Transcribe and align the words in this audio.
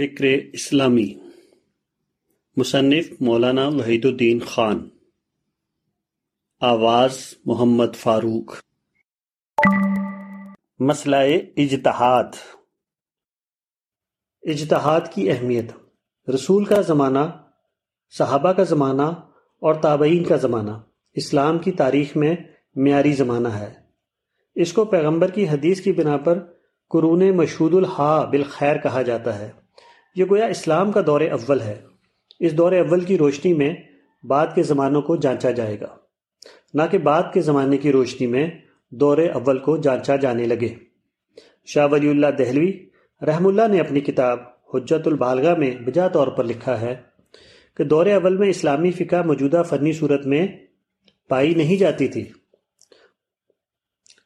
فکر 0.00 0.24
اسلامی۔ 0.52 1.14
مصنف 2.56 3.06
مولانا 3.20 3.68
وحید 3.68 4.04
الدین 4.04 4.40
خان۔ 4.40 4.88
آواز 6.60 7.34
محمد 7.44 7.96
فاروق۔ 7.96 8.54
مسئلہ 10.78 11.16
اجتہاد۔ 11.56 12.24
اجتہاد 14.42 15.00
کی 15.14 15.30
اہمیت۔ 15.30 15.70
رسول 16.34 16.64
کا 16.64 16.80
زمانہ، 16.80 17.42
صحابہ 18.18 18.52
کا 18.52 18.62
زمانہ 18.62 19.02
اور 19.58 19.74
تابعین 19.74 20.24
کا 20.24 20.36
زمانہ۔ 20.36 20.72
اسلام 21.12 21.58
کی 21.58 21.72
تاریخ 21.72 22.16
میں 22.16 22.36
معیاری 22.74 23.12
زمانہ 23.12 23.48
ہے۔ 23.48 23.74
اس 24.54 24.72
کو 24.72 24.84
پیغمبر 24.84 25.30
کی 25.30 25.48
حدیث 25.48 25.80
کی 25.80 25.92
بنا 25.92 26.16
پر 26.16 26.52
قرون 26.90 27.36
مشہود 27.36 27.74
الحا 27.74 28.24
بالخیر 28.24 28.76
کہا 28.76 29.02
جاتا 29.02 29.38
ہے۔ 29.38 29.59
یہ 30.14 30.24
گویا 30.30 30.46
اسلام 30.46 30.92
کا 30.92 31.00
دور 31.06 31.20
اول 31.20 31.60
ہے۔ 31.60 31.80
اس 32.40 32.58
دور 32.58 32.72
اول 32.72 33.00
کی 33.00 33.18
روشنی 33.18 33.52
میں 33.52 33.74
بعد 34.24 34.46
کے 34.54 34.62
زمانوں 34.62 35.02
کو 35.02 35.16
جانچا 35.16 35.50
جائے 35.50 35.80
گا۔ 35.80 35.96
نہ 36.74 36.82
کہ 36.90 36.98
بعد 36.98 37.22
کے 37.34 37.40
زمانے 37.40 37.76
کی 37.76 37.92
روشنی 37.92 38.26
میں 38.26 38.50
دور 38.90 39.18
اول 39.18 39.58
کو 39.58 39.76
جانچا 39.76 40.16
جانے 40.16 40.46
لگے۔ 40.46 40.68
شاہ 41.66 41.88
ولی 41.90 42.10
اللہ 42.10 42.26
دہلوی 42.26 42.88
رحم 43.26 43.46
اللہ 43.46 43.68
نے 43.68 43.80
اپنی 43.80 44.00
کتاب 44.00 44.38
حجت 44.74 45.06
البالغہ 45.06 45.54
میں 45.58 45.70
بجا 45.70 46.08
طور 46.08 46.28
پر 46.28 46.44
لکھا 46.44 46.80
ہے 46.80 46.96
کہ 47.76 47.84
دور 47.84 48.06
اول 48.06 48.36
میں 48.36 48.48
اسلامی 48.48 48.90
فقہ 48.90 49.22
موجودہ 49.26 49.62
فنی 49.68 49.92
صورت 49.92 50.26
میں 50.26 50.46
پائی 51.28 51.54
نہیں 51.54 51.76
جاتی 51.76 52.08
تھی 52.08 52.22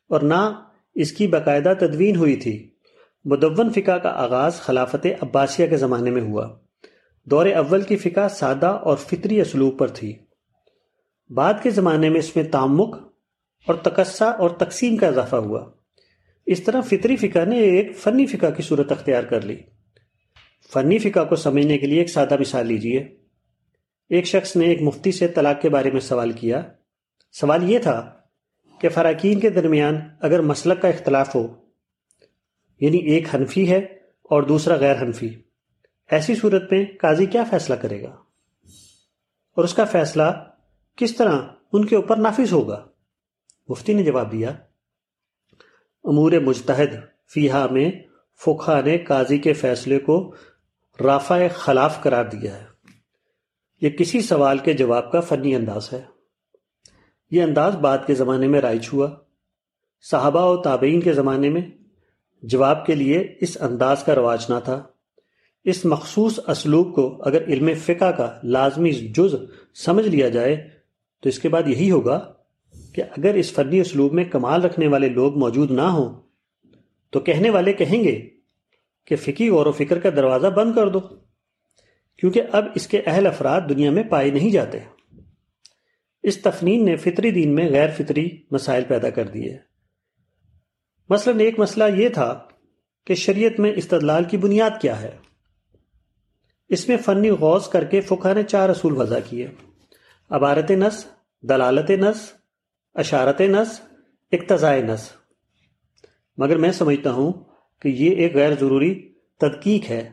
اور 0.09 0.21
نہ 0.21 0.63
اس 0.95 1.13
کی 1.13 1.27
باقاعدہ 1.27 1.73
تدوین 1.79 2.17
ہوئی 2.17 2.37
تھی۔ 2.37 2.74
مدون 3.25 3.73
فقہ 3.73 3.93
کا 3.93 4.09
آغاز 4.09 4.57
خلافت 4.57 5.07
عباسیہ 5.23 5.67
کے 5.67 5.77
زمانے 5.77 6.11
میں 6.11 6.23
ہوا۔ 6.23 6.57
دور 7.25 7.47
اول 7.47 7.83
کی 7.83 7.97
فقہ 7.97 8.29
سادہ 8.29 8.67
اور 8.67 8.97
فطری 8.97 9.41
اسلوب 9.41 9.79
پر 9.79 9.89
تھی۔ 9.89 10.19
بعد 11.31 11.55
کے 11.63 11.71
زمانے 11.71 12.09
میں 12.09 12.19
اس 12.19 12.37
میں 12.37 12.45
تعمق 12.45 12.97
اور 13.67 13.75
تقسہ 13.75 14.25
اور 14.25 14.51
تقسیم 14.51 14.97
کا 14.97 15.07
اضافہ 15.07 15.37
ہوا۔ 15.37 15.71
اس 16.47 16.63
طرح 16.63 16.81
فطری 16.81 17.17
فقہ 17.17 17.45
نے 17.45 17.59
ایک 17.59 17.97
فنی 17.97 18.27
فقہ 18.27 18.47
کی 18.57 18.63
صورت 18.63 18.93
اختیار 18.93 19.23
کر 19.23 19.41
لی۔ 19.41 19.57
فنی 20.73 20.99
فقہ 20.99 21.25
کو 21.25 21.37
سمجھنے 21.37 21.79
کے 21.79 21.87
لیے 21.87 21.99
ایک 21.99 22.11
سادہ 22.11 22.41
مثال 22.41 22.67
لیجیے۔ 22.67 22.99
ایک 24.11 24.25
شخص 24.25 24.57
نے 24.57 24.67
ایک 24.67 24.83
مفتی 24.83 25.13
سے 25.13 25.29
طلاق 25.29 25.63
کے 25.63 25.69
بارے 25.69 25.91
میں 25.91 26.01
سوال 26.01 26.33
کیا۔ 26.33 26.63
سوال 27.33 27.71
یہ 27.71 27.79
تھا 27.79 28.13
کہ 28.81 28.89
فراکین 28.89 29.41
کے 29.41 29.51
درمیان 29.51 29.97
اگر 30.21 30.41
مسلک 30.41 30.83
کا 30.83 30.89
اختلاف 30.89 31.35
ہو 31.35 31.64
یعنی 32.81 32.99
ایک 32.99 33.35
حنفی 33.35 33.71
ہے 33.71 33.79
اور 34.23 34.43
دوسرا 34.43 34.75
غیر 34.75 35.03
حنفی۔ 35.03 35.43
ایسی 36.11 36.35
صورت 36.35 36.73
میں 36.73 36.85
قاضی 37.01 37.27
کیا 37.27 37.45
فیصلہ 37.51 37.75
کرے 37.75 38.03
گا؟ 38.03 38.17
اور 39.57 39.65
اس 39.65 39.75
کا 39.75 39.85
فیصلہ 39.85 40.23
کس 40.97 41.17
طرح 41.17 41.43
ان 41.73 41.85
کے 41.85 41.97
اوپر 41.97 42.17
نافذ 42.17 42.53
ہوگا؟ 42.53 42.87
مفتی 43.69 43.95
نے 43.95 44.05
جواب 44.05 44.33
دیا، 44.33 44.49
امور 46.05 46.33
مجتہد 46.33 46.89
فیہا 47.31 47.67
میں 47.71 47.91
فقہ 48.45 48.81
نے 48.85 48.99
قاضی 48.99 49.39
کے 49.39 49.53
فیصلے 49.53 49.99
کو 49.99 50.35
رافع 51.05 51.49
خلاف 51.55 52.03
قرار 52.03 52.25
دیا 52.25 52.61
ہے۔ 52.61 52.67
یہ 53.81 53.91
کسی 53.91 54.21
سوال 54.21 54.59
کے 54.59 54.73
جواب 54.73 55.13
کا 55.13 55.21
فنی 55.21 55.55
انداز 55.55 55.93
ہے۔ 55.93 56.03
یہ 57.31 57.43
انداز 57.43 57.77
بعد 57.77 57.99
کے 58.07 58.15
زمانے 58.15 58.49
میں 58.49 58.61
رائج 58.61 58.89
ہوا۔ 58.93 59.11
صحابہ 60.11 60.45
و 60.45 60.57
تابعین 60.57 61.01
کے 61.01 61.13
زمانے 61.13 61.49
میں 61.51 61.63
جواب 62.49 62.87
کے 62.87 62.95
لیے 62.95 63.35
اس 63.41 63.57
انداز 63.61 64.05
کا 64.05 64.15
رواج 64.15 64.45
نہ 64.49 64.55
تھا۔ 64.65 64.83
اس 65.65 65.85
مخصوص 65.85 66.41
اسلوب 66.49 66.95
کو 66.95 67.23
اگر 67.25 67.45
علم 67.45 67.69
فقہ 67.75 68.11
کا 68.11 68.39
لازمی 68.45 68.91
جز 68.91 69.35
سمجھ 69.75 70.09
لیا 70.09 70.29
جائے، 70.29 70.69
تو 71.23 71.29
اس 71.29 71.39
کے 71.39 71.49
بعد 71.49 71.63
یہی 71.67 71.91
ہوگا 71.91 72.33
کہ 72.93 73.03
اگر 73.03 73.35
اس 73.35 73.53
فنی 73.53 73.81
اسلوب 73.81 74.13
میں 74.13 74.25
کمال 74.25 74.63
رکھنے 74.63 74.89
والے 74.89 75.09
لوگ 75.09 75.39
موجود 75.39 75.71
نہ 75.71 75.81
ہوں، 75.81 76.23
تو 77.11 77.21
کہنے 77.21 77.51
والے 77.51 77.73
کہیں 77.73 78.05
گے 78.05 78.29
کہ 79.05 79.17
فقی 79.17 79.49
غور 79.49 79.67
و 79.67 79.73
فکر 79.73 79.99
کا 79.99 80.09
دروازہ 80.17 80.47
بند 80.47 80.75
کر 80.75 80.89
دو، 80.89 81.01
کیونکہ 82.19 82.43
اب 82.53 82.65
اس 82.75 82.87
کے 82.87 83.03
اہل 83.07 83.27
افراد 83.27 83.61
دنیا 83.69 83.91
میں 83.91 84.03
پائے 84.03 84.31
نہیں 84.31 84.51
جاتے۔ 84.51 84.79
اس 86.23 86.43
تفنین 86.43 86.85
نے 86.85 86.97
فطری 86.97 87.31
دین 87.31 87.55
میں 87.55 87.69
غیر 87.71 87.89
فطری 87.99 88.29
مسائل 88.51 88.85
پیدا 88.89 89.11
کر 89.11 89.29
دیے۔ 89.29 89.74
مثلا 91.09 91.39
ایک 91.39 91.59
مسئلہ 91.59 91.85
یہ 91.97 92.09
تھا 92.09 92.41
کہ 93.07 93.15
شریعت 93.15 93.61
میں 93.61 93.73
استدلال 93.77 94.25
کی 94.25 94.37
بنیاد 94.37 94.71
کیا 94.81 95.01
ہے۔ 95.01 95.17
اس 96.69 96.89
میں 96.89 96.97
فنی 96.97 97.31
غوض 97.31 97.69
کر 97.69 97.85
کے 97.85 98.01
فقہ 98.01 98.35
نے 98.35 98.43
چار 98.43 98.69
اصول 98.69 98.97
وضع 98.97 99.19
کیے۔ 99.29 99.49
عبارت 100.31 100.71
نس 100.71 101.07
دلالت 101.43 101.91
نس 101.91 102.33
اشارت 102.95 103.41
نس 103.41 103.81
اقتضاء 104.33 104.77
نس 104.77 105.11
مگر 106.39 106.59
میں 106.59 106.73
سمجھتا 106.73 107.13
ہوں 107.13 107.33
کہ 107.81 107.89
یہ 107.89 108.17
ایک 108.17 108.35
غیر 108.35 108.53
ضروری 108.61 109.13
تدقیق 109.41 109.91
ہے۔ 109.91 110.11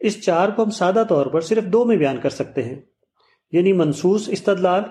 اس 0.00 0.20
چار 0.20 0.48
کو 0.48 0.62
ہم 0.62 0.70
سادہ 0.70 1.04
طور 1.08 1.26
پر 1.26 1.40
صرف 1.40 1.64
دو 1.64 1.84
میں 1.84 1.96
بیان 1.96 2.20
کر 2.20 2.30
سکتے 2.30 2.62
ہیں 2.62 2.80
یعنی 3.52 3.72
منصوص 3.72 4.28
استدلال 4.28 4.82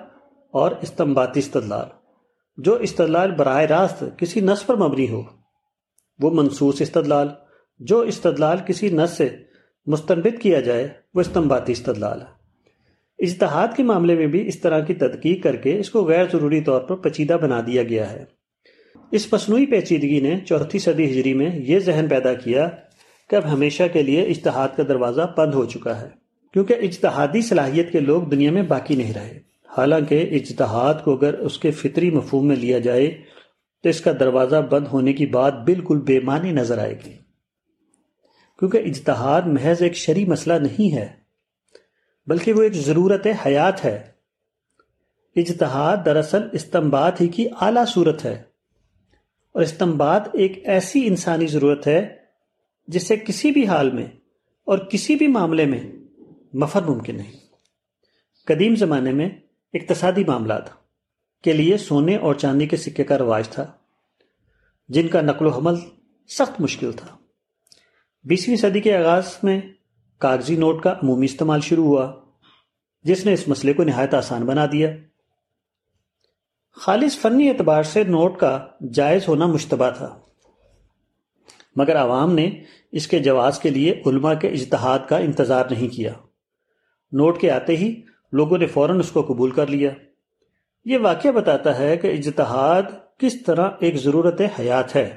اور 0.51 0.71
استمباتی 0.81 1.39
استدلال۔ 1.39 1.98
جو 2.63 2.73
استدلال 2.73 3.31
براہ 3.31 3.61
راست 3.61 4.03
کسی 4.17 4.39
نس 4.39 4.67
پر 4.67 4.75
مبنی 4.75 5.09
ہو۔ 5.09 5.21
وہ 6.19 6.31
منصوص 6.31 6.81
استدلال، 6.81 7.27
جو 7.79 7.99
استدلال 7.99 8.57
کسی 8.67 8.89
نس 8.89 9.11
سے 9.11 9.29
مستنبت 9.85 10.41
کیا 10.41 10.59
جائے، 10.59 10.87
وہ 11.13 11.21
استمباتی 11.21 11.71
استدلال۔ 11.71 12.21
اجتہاد 13.19 13.67
کے 13.77 13.83
معاملے 13.83 14.15
میں 14.15 14.27
بھی 14.27 14.47
اس 14.47 14.59
طرح 14.59 14.79
کی 14.79 14.93
تدقیق 14.93 15.43
کر 15.43 15.55
کے 15.55 15.79
اس 15.79 15.89
کو 15.89 16.05
غیر 16.05 16.25
ضروری 16.31 16.61
طور 16.61 16.81
پر 16.81 16.95
پچیدہ 16.95 17.33
بنا 17.33 17.61
دیا 17.67 17.83
گیا 17.83 18.11
ہے۔ 18.11 18.25
اس 19.11 19.33
مصنوعی 19.33 19.65
پیچیدگی 19.65 20.19
نے 20.19 20.39
چوتھی 20.39 20.79
صدی 20.79 21.05
ہجری 21.05 21.33
میں 21.33 21.49
یہ 21.55 21.79
ذہن 21.79 22.05
پیدا 22.09 22.33
کیا 22.33 22.69
کہ 23.29 23.35
اب 23.35 23.53
ہمیشہ 23.53 23.83
کے 23.93 24.03
لیے 24.03 24.23
اجتہاد 24.23 24.69
کا 24.77 24.83
دروازہ 24.87 25.33
بند 25.37 25.53
ہو 25.53 25.65
چکا 25.65 26.01
ہے، 26.01 26.09
کیونکہ 26.53 26.75
اجتہادی 26.81 27.41
صلاحیت 27.41 27.91
کے 27.91 27.99
لوگ 27.99 28.21
دنیا 28.21 28.51
میں 28.51 28.63
باقی 28.63 28.95
نہیں 28.95 29.13
رہے۔ 29.13 29.48
حالانکہ 29.69 30.21
اجتہاد 30.31 31.03
کو 31.03 31.13
اگر 31.13 31.33
اس 31.39 31.57
کے 31.59 31.71
فطری 31.71 32.09
مفہوم 32.11 32.47
میں 32.47 32.55
لیا 32.55 32.79
جائے، 32.79 33.09
تو 33.83 33.89
اس 33.89 34.01
کا 34.01 34.11
دروازہ 34.19 34.55
بند 34.69 34.87
ہونے 34.87 35.13
کی 35.13 35.25
بات 35.25 35.53
بالکل 35.65 35.99
بے 36.01 36.19
معنی 36.19 36.51
نظر 36.51 36.77
آئے 36.77 36.95
گی۔ 37.05 37.15
کیونکہ 38.59 38.77
اجتہاد 38.85 39.41
محض 39.47 39.81
ایک 39.81 39.95
شرعی 39.95 40.25
مسئلہ 40.25 40.53
نہیں 40.53 40.95
ہے، 40.95 41.07
بلکہ 42.27 42.53
وہ 42.53 42.61
ایک 42.61 42.73
ضرورت 42.75 43.27
حیات 43.45 43.83
ہے۔ 43.85 43.97
اجتہاد 45.35 45.97
دراصل 46.05 46.47
استمباد 46.51 47.11
ہی 47.21 47.27
کی 47.27 47.45
اعلیٰ 47.61 47.85
صورت 47.87 48.25
ہے، 48.25 48.33
اور 49.55 49.61
استمباد 49.61 50.19
ایک 50.33 50.59
ایسی 50.65 51.05
انسانی 51.07 51.47
ضرورت 51.47 51.87
ہے 51.87 52.01
جس 52.87 53.07
سے 53.07 53.17
کسی 53.17 53.51
بھی 53.51 53.65
حال 53.67 53.91
میں 53.91 54.05
اور 54.67 54.77
کسی 54.91 55.15
بھی 55.15 55.27
معاملے 55.27 55.65
میں 55.65 55.81
مفر 56.53 56.81
ممکن 56.81 57.15
نہیں۔ 57.15 57.37
قدیم 58.47 58.75
زمانے 58.75 59.11
میں 59.11 59.29
اقتصادی 59.73 60.23
معاملات 60.23 60.69
کے 61.43 61.53
لیے 61.53 61.77
سونے 61.77 62.15
اور 62.15 62.35
چاندی 62.35 62.65
کے 62.65 62.77
سکے 62.77 63.03
کا 63.03 63.17
رواج 63.17 63.49
تھا، 63.49 63.71
جن 64.89 65.07
کا 65.07 65.21
نقل 65.21 65.45
و 65.45 65.49
حمل 65.49 65.75
سخت 66.29 66.61
مشکل 66.61 66.91
تھا۔ 66.91 67.15
بیسویں 68.25 68.57
صدی 68.57 68.79
کے 68.79 68.95
آغاز 68.97 69.37
میں 69.43 69.61
کاغذی 70.17 70.55
نوٹ 70.55 70.81
کا 70.83 70.93
عمومی 71.03 71.25
استعمال 71.25 71.61
شروع 71.61 71.85
ہوا، 71.85 72.11
جس 73.03 73.25
نے 73.25 73.33
اس 73.33 73.47
مسئلے 73.47 73.73
کو 73.73 73.83
نہایت 73.83 74.13
آسان 74.13 74.45
بنا 74.45 74.65
دیا۔ 74.65 74.89
خالص 76.77 77.17
فنی 77.17 77.49
اعتبار 77.49 77.83
سے 77.83 78.03
نوٹ 78.03 78.39
کا 78.39 78.67
جائز 78.93 79.27
ہونا 79.27 79.45
مشتبہ 79.45 79.89
تھا، 79.89 80.19
مگر 81.75 81.95
عوام 81.95 82.33
نے 82.33 82.49
اس 82.91 83.07
کے 83.07 83.19
جواز 83.19 83.59
کے 83.59 83.69
لیے 83.69 84.01
علماء 84.05 84.33
کے 84.33 84.47
اجتہاد 84.47 84.99
کا 85.09 85.17
انتظار 85.17 85.65
نہیں 85.69 85.87
کیا۔ 85.87 86.13
نوٹ 87.11 87.39
کے 87.41 87.51
آتے 87.51 87.77
ہی 87.77 88.01
لوگوں 88.31 88.57
نے 88.57 88.67
فوراً 88.67 88.99
اس 88.99 89.11
کو 89.11 89.21
قبول 89.21 89.51
کر 89.51 89.67
لیا۔ 89.67 89.89
یہ 90.85 90.97
واقعہ 90.97 91.31
بتاتا 91.31 91.79
ہے 91.79 91.97
کہ 91.97 92.07
اجتہاد 92.07 92.81
کس 93.17 93.43
طرح 93.43 93.69
ایک 93.79 93.95
ضرورت 93.95 94.41
حیات 94.59 94.95
ہے۔ 94.95 95.15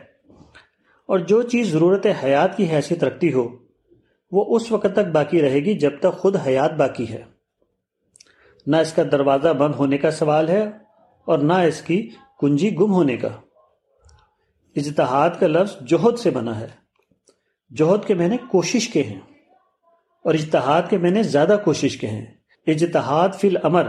اور 1.06 1.18
جو 1.18 1.42
چیز 1.42 1.72
ضرورت 1.72 2.06
حیات 2.24 2.56
کی 2.56 2.70
حیثیت 2.70 3.04
رکھتی 3.04 3.32
ہو، 3.32 3.48
وہ 4.30 4.56
اس 4.56 4.72
وقت 4.72 4.86
تک 4.92 5.06
باقی 5.12 5.42
رہے 5.42 5.54
گی 5.54 5.78
جب 5.78 5.98
تک 6.00 6.18
خود 6.18 6.36
حیات 6.46 6.72
باقی 6.72 7.08
ہے۔ 7.08 7.22
نہ 8.66 8.76
اس 8.76 8.92
کا 8.92 9.02
دروازہ 9.12 9.48
بند 9.48 9.74
ہونے 9.74 9.98
کا 9.98 10.10
سوال 10.10 10.48
ہے 10.48 10.62
اور 11.24 11.38
نہ 11.38 11.52
اس 11.52 11.82
کی 11.82 12.10
کنجی 12.40 12.74
گم 12.74 12.92
ہونے 12.92 13.16
کا۔ 13.16 13.28
اجتہاد 14.76 15.30
کا 15.40 15.46
لفظ 15.46 15.76
جوہد 15.80 16.18
سے 16.18 16.30
بنا 16.30 16.60
ہے۔ 16.60 16.68
جوہد 17.70 18.04
کے 18.06 18.14
میں 18.14 18.28
نے 18.28 18.36
کوشش 18.36 18.88
کے 18.88 19.02
ہیں۔ 19.02 19.20
اور 20.24 20.34
اجتہاد 20.34 20.82
کے 20.90 20.98
میں 20.98 21.10
نے 21.10 21.22
زیادہ 21.22 21.56
کوشش 21.64 21.96
کے 21.96 22.06
ہیں۔ 22.06 22.41
اجتہاد 22.66 23.28
فی 23.40 23.48
الامر 23.48 23.86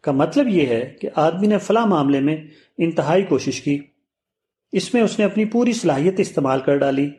کا 0.00 0.12
مطلب 0.12 0.48
یہ 0.48 0.66
ہے 0.66 0.96
کہ 1.00 1.08
آدمی 1.14 1.46
نے 1.46 1.58
فلاں 1.58 1.86
معاملے 1.86 2.20
میں 2.20 2.36
انتہائی 2.78 3.22
کوشش 3.22 3.62
کی۔ 3.62 3.80
اس 4.72 4.94
میں 4.94 5.02
اس 5.02 5.18
نے 5.18 5.24
اپنی 5.24 5.44
پوری 5.44 5.72
صلاحیت 5.72 6.20
استعمال 6.20 6.60
کر 6.60 6.76
ڈالی۔ 6.76 7.10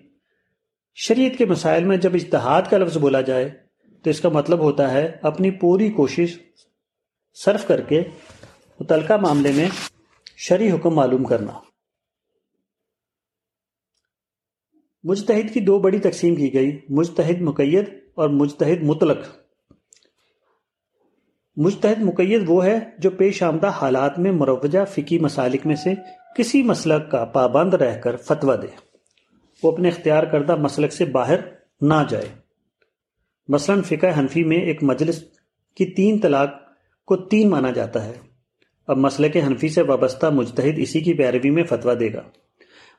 شریعت 0.96 1.38
کے 1.38 1.46
مسائل 1.46 1.84
میں 1.84 1.98
جب 1.98 2.14
اجتہاد 2.14 2.62
کا 2.70 2.78
لفظ 2.78 2.98
بولا 2.98 3.22
جائے 3.22 3.50
تو 4.04 4.10
اس 4.10 4.22
کا 4.22 4.30
مطلب 4.30 4.60
ہوتا 4.60 4.92
ہے 4.92 5.18
اپنی 5.22 5.52
پوری 5.52 5.92
کوشش 5.92 6.38
صرف 7.34 7.68
کر 7.68 7.82
کے 7.82 8.04
متعلقہ 8.80 9.14
معاملے 9.14 9.52
میں 9.52 9.70
شرعی 10.38 10.72
حکم 10.72 10.96
معلوم 10.96 11.24
کرنا۔ 11.24 11.52
مجتہد 15.04 15.54
کی 15.54 15.60
دو 15.60 15.80
بڑی 15.80 16.00
تقسیم 16.00 16.36
کی 16.36 16.54
گئی، 16.54 16.80
مجتہد 16.90 17.42
مقید 17.42 17.90
اور 18.16 18.30
مجتہد 18.30 18.84
مطلق۔ 18.84 19.47
مجتہد 21.58 22.02
مقید 22.02 22.44
وہ 22.48 22.66
ہے 22.66 22.80
جو 23.00 23.10
پیش 23.10 23.44
آمدہ 23.44 23.68
حالات 23.68 24.20
میں 24.20 24.32
مروجہ 24.32 24.86
فقی 24.86 25.20
مسالک 25.20 25.66
میں 25.66 25.76
سے 25.76 25.94
کسی 26.38 26.64
مسلک 26.64 27.12
کا 27.12 27.26
پابند 27.26 27.74
رہ 27.74 28.00
کر 28.00 28.16
فتویٰ 28.16 28.62
دے۔ 28.62 28.68
وہ 29.64 29.72
اپنے 29.72 29.88
اختیار 29.88 30.24
کردہ 30.24 30.56
مسلک 30.56 30.94
سے 30.94 31.06
باہر 31.06 31.36
نہ 31.82 31.94
جائے۔ 32.10 32.30
مثلا 33.48 33.76
فقہ 33.86 34.20
حنفی 34.20 34.44
میں 34.44 34.58
ایک 34.58 34.84
مجلس 34.84 35.24
کی 35.76 35.86
تین 35.86 36.20
طلاق 36.20 36.50
کو 37.06 37.18
تین 37.18 37.50
مانا 37.50 37.72
جاتا 37.72 38.06
ہے۔ 38.06 38.14
اب 38.88 38.98
مسلک 38.98 39.38
حنفی 39.38 39.70
سے 39.70 39.82
وابستہ 39.82 40.26
مجتہد 40.26 40.74
اسی 40.78 41.00
کی 41.00 41.14
پیروی 41.14 41.50
میں 41.50 41.64
فتویٰ 41.64 42.00
دے 42.00 42.14
گا۔ 42.14 42.22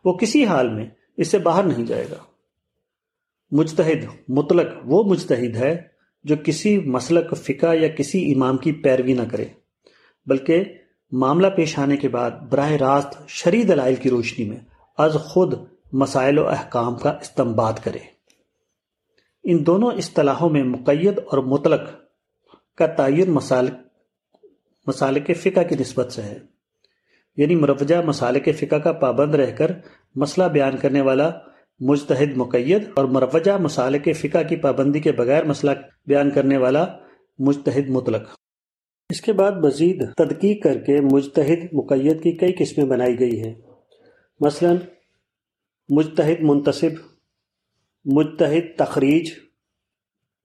وہ 0.05 0.13
کسی 0.13 0.45
حال 0.45 0.69
میں 0.69 0.87
اس 1.17 1.29
سے 1.29 1.39
باہر 1.39 1.63
نہیں 1.63 1.87
جائے 1.87 2.07
گا۔ 2.11 2.17
مجتہد 3.51 4.05
مطلق 4.29 4.67
وہ 4.85 5.05
مجتہد 5.05 5.57
ہے 5.57 5.98
جو 6.23 6.37
کسی 6.45 6.79
مسلک 6.79 7.37
فقہ 7.37 7.75
یا 7.75 7.89
کسی 7.89 8.33
امام 8.33 8.57
کی 8.57 8.73
پیروی 8.73 9.13
نہ 9.13 9.23
کرے، 9.31 9.45
بلکہ 10.27 10.65
معاملہ 11.13 11.47
پیش 11.47 11.79
آنے 11.79 11.97
کے 11.97 12.09
بعد 12.09 12.31
براہ 12.31 12.71
راست 12.71 13.29
شری 13.29 13.63
دلائل 13.63 13.95
کی 13.95 14.11
روشنی 14.11 14.45
میں 14.45 14.57
از 14.99 15.15
خود 15.15 15.55
مسائل 15.93 16.39
و 16.39 16.49
احکام 16.49 16.95
کا 16.95 17.11
استمباد 17.11 17.73
کرے۔ 17.85 17.99
ان 19.45 19.67
دونوں 19.67 19.91
اصطلاحوں 19.91 20.51
میں 20.51 20.65
مقید 20.65 21.19
اور 21.19 21.39
مطلق 21.39 21.81
کا 22.77 22.87
تعین 22.87 23.31
مسالک 24.87 25.27
کے 25.27 25.35
فقہ 25.35 25.61
کی 25.69 25.75
نسبت 25.81 26.13
سے 26.13 26.23
ہے۔ 26.23 26.39
یعنی 27.37 27.55
مروجہ 27.55 27.97
مسالک 28.07 28.49
فقہ 28.59 28.77
کا 28.77 28.93
پابند 28.93 29.35
رہ 29.35 29.51
کر 29.51 29.73
مسئلہ 30.15 30.47
بیان 30.47 30.77
کرنے 30.77 31.01
والا 31.01 31.31
مجتہد 31.81 32.37
مقید 32.37 32.89
اور 32.97 33.05
مروجہ 33.05 33.53
مسالک 33.53 34.09
فقہ 34.17 34.49
کی 34.49 34.57
پابندی 34.57 35.01
کے 35.01 35.13
بغیر 35.13 35.45
مسئلہ 35.45 35.71
بیان 36.07 36.31
کرنے 36.31 36.57
والا 36.57 36.87
مجتہد 37.39 37.89
مطلق۔ 37.89 38.23
اس 39.11 39.21
کے 39.21 39.33
بعد 39.33 39.53
مزید 39.53 40.03
تدقیق 40.17 40.65
کر 40.65 40.79
کے 40.79 41.01
مجتہد 41.01 41.73
مقید 41.73 42.23
کی 42.23 42.33
کئی 42.33 42.53
قسمیں 42.53 42.87
بنائی 42.87 43.21
گئی 43.21 43.43
ہیں۔ 43.43 43.55
مثلا، 44.41 44.73
مجتہد 45.89 46.43
منتصب، 46.43 46.91
مجتہد 48.05 48.79
تخریج، 48.79 49.31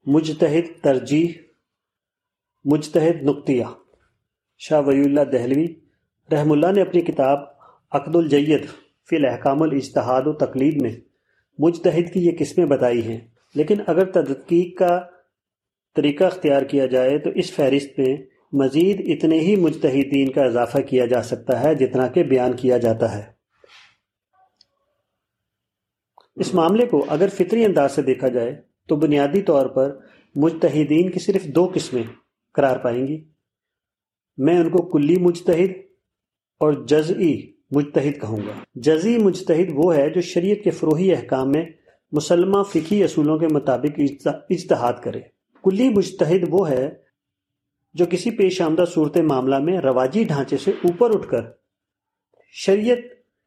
مجتہد 0.05 0.83
ترجیح، 0.83 1.27
مجتہد 2.65 3.23
نقطیہ۔ 3.23 3.65
شاہ 4.57 4.81
ولی 4.81 5.01
اللہ 5.01 5.21
دہلوی 5.21 5.67
رحم 6.31 6.51
اللہ 6.51 6.71
نے 6.75 6.81
اپنی 6.81 7.01
کتاب 7.01 7.39
عقد 7.91 8.15
الجید 8.15 8.65
فی 9.09 9.15
الحکام 9.15 9.61
الاجتہاد 9.61 10.21
و 10.25 10.33
تقلید 10.33 10.81
میں 10.81 10.91
مجتہد 11.57 12.13
کی 12.13 12.25
یہ 12.25 12.31
قسمیں 12.39 12.65
بتائی 12.65 13.03
ہیں۔ 13.03 13.19
لیکن 13.55 13.75
اگر 13.87 14.11
تدقیق 14.11 14.77
کا 14.77 15.01
طریقہ 15.95 16.23
اختیار 16.23 16.61
کیا 16.61 16.85
جائے 16.85 17.19
تو 17.19 17.29
اس 17.29 17.51
فہرست 17.51 17.99
میں 17.99 18.17
مزید 18.51 19.03
اتنے 19.07 19.39
ہی 19.39 19.55
مجتہدین 19.55 20.31
کا 20.31 20.41
اضافہ 20.41 20.77
کیا 20.77 21.05
جا 21.05 21.23
سکتا 21.23 21.63
ہے 21.63 21.75
جتنا 21.75 22.07
کہ 22.07 22.23
بیان 22.23 22.55
کیا 22.55 22.77
جاتا 22.77 23.17
ہے۔ 23.17 23.31
اس 26.35 26.53
معاملے 26.53 26.85
کو 26.85 27.05
اگر 27.07 27.27
فطری 27.27 27.65
انداز 27.65 27.95
سے 27.95 28.01
دیکھا 28.01 28.27
جائے 28.27 28.61
تو 28.87 28.95
بنیادی 28.95 29.41
طور 29.41 29.65
پر 29.65 29.99
مجتہدین 30.35 31.11
کی 31.11 31.19
صرف 31.19 31.43
دو 31.43 31.71
قسمیں 31.75 32.03
قرار 32.53 32.77
پائیں 32.77 33.07
گی۔ 33.07 33.29
میں 34.37 34.59
ان 34.59 34.69
کو 34.69 34.91
کلی 34.91 35.15
مجتہد 35.15 35.71
اور 36.59 36.85
جزئی 36.85 37.52
مجتہد 37.75 38.19
کہوں 38.21 38.37
گا۔ 38.37 38.51
جزی 38.75 39.17
مجتہد 39.17 39.69
وہ 39.73 39.95
ہے 39.95 40.09
جو 40.09 40.21
شریعت 40.21 40.63
کے 40.63 40.69
فروحی 40.69 41.11
احکام 41.11 41.51
میں 41.51 41.65
مسلمہ 42.11 42.63
فقی 42.63 43.03
اصولوں 43.03 43.37
کے 43.39 43.47
مطابق 43.47 43.99
اجتہاد 44.49 44.93
کرے۔ 45.03 45.21
کلی 45.63 45.89
مجتہد 45.89 46.43
وہ 46.49 46.69
ہے 46.69 46.89
جو 47.93 48.05
کسی 48.09 48.31
پیش 48.31 48.61
آمدہ 48.61 48.83
صورت 48.93 49.17
معاملہ 49.17 49.59
میں 49.59 49.77
رواجی 49.77 50.23
ڈھانچے 50.23 50.57
سے 50.57 50.71
اوپر 50.71 51.15
اٹھ 51.15 51.27
کر 51.27 51.41
شریعت 52.53 52.97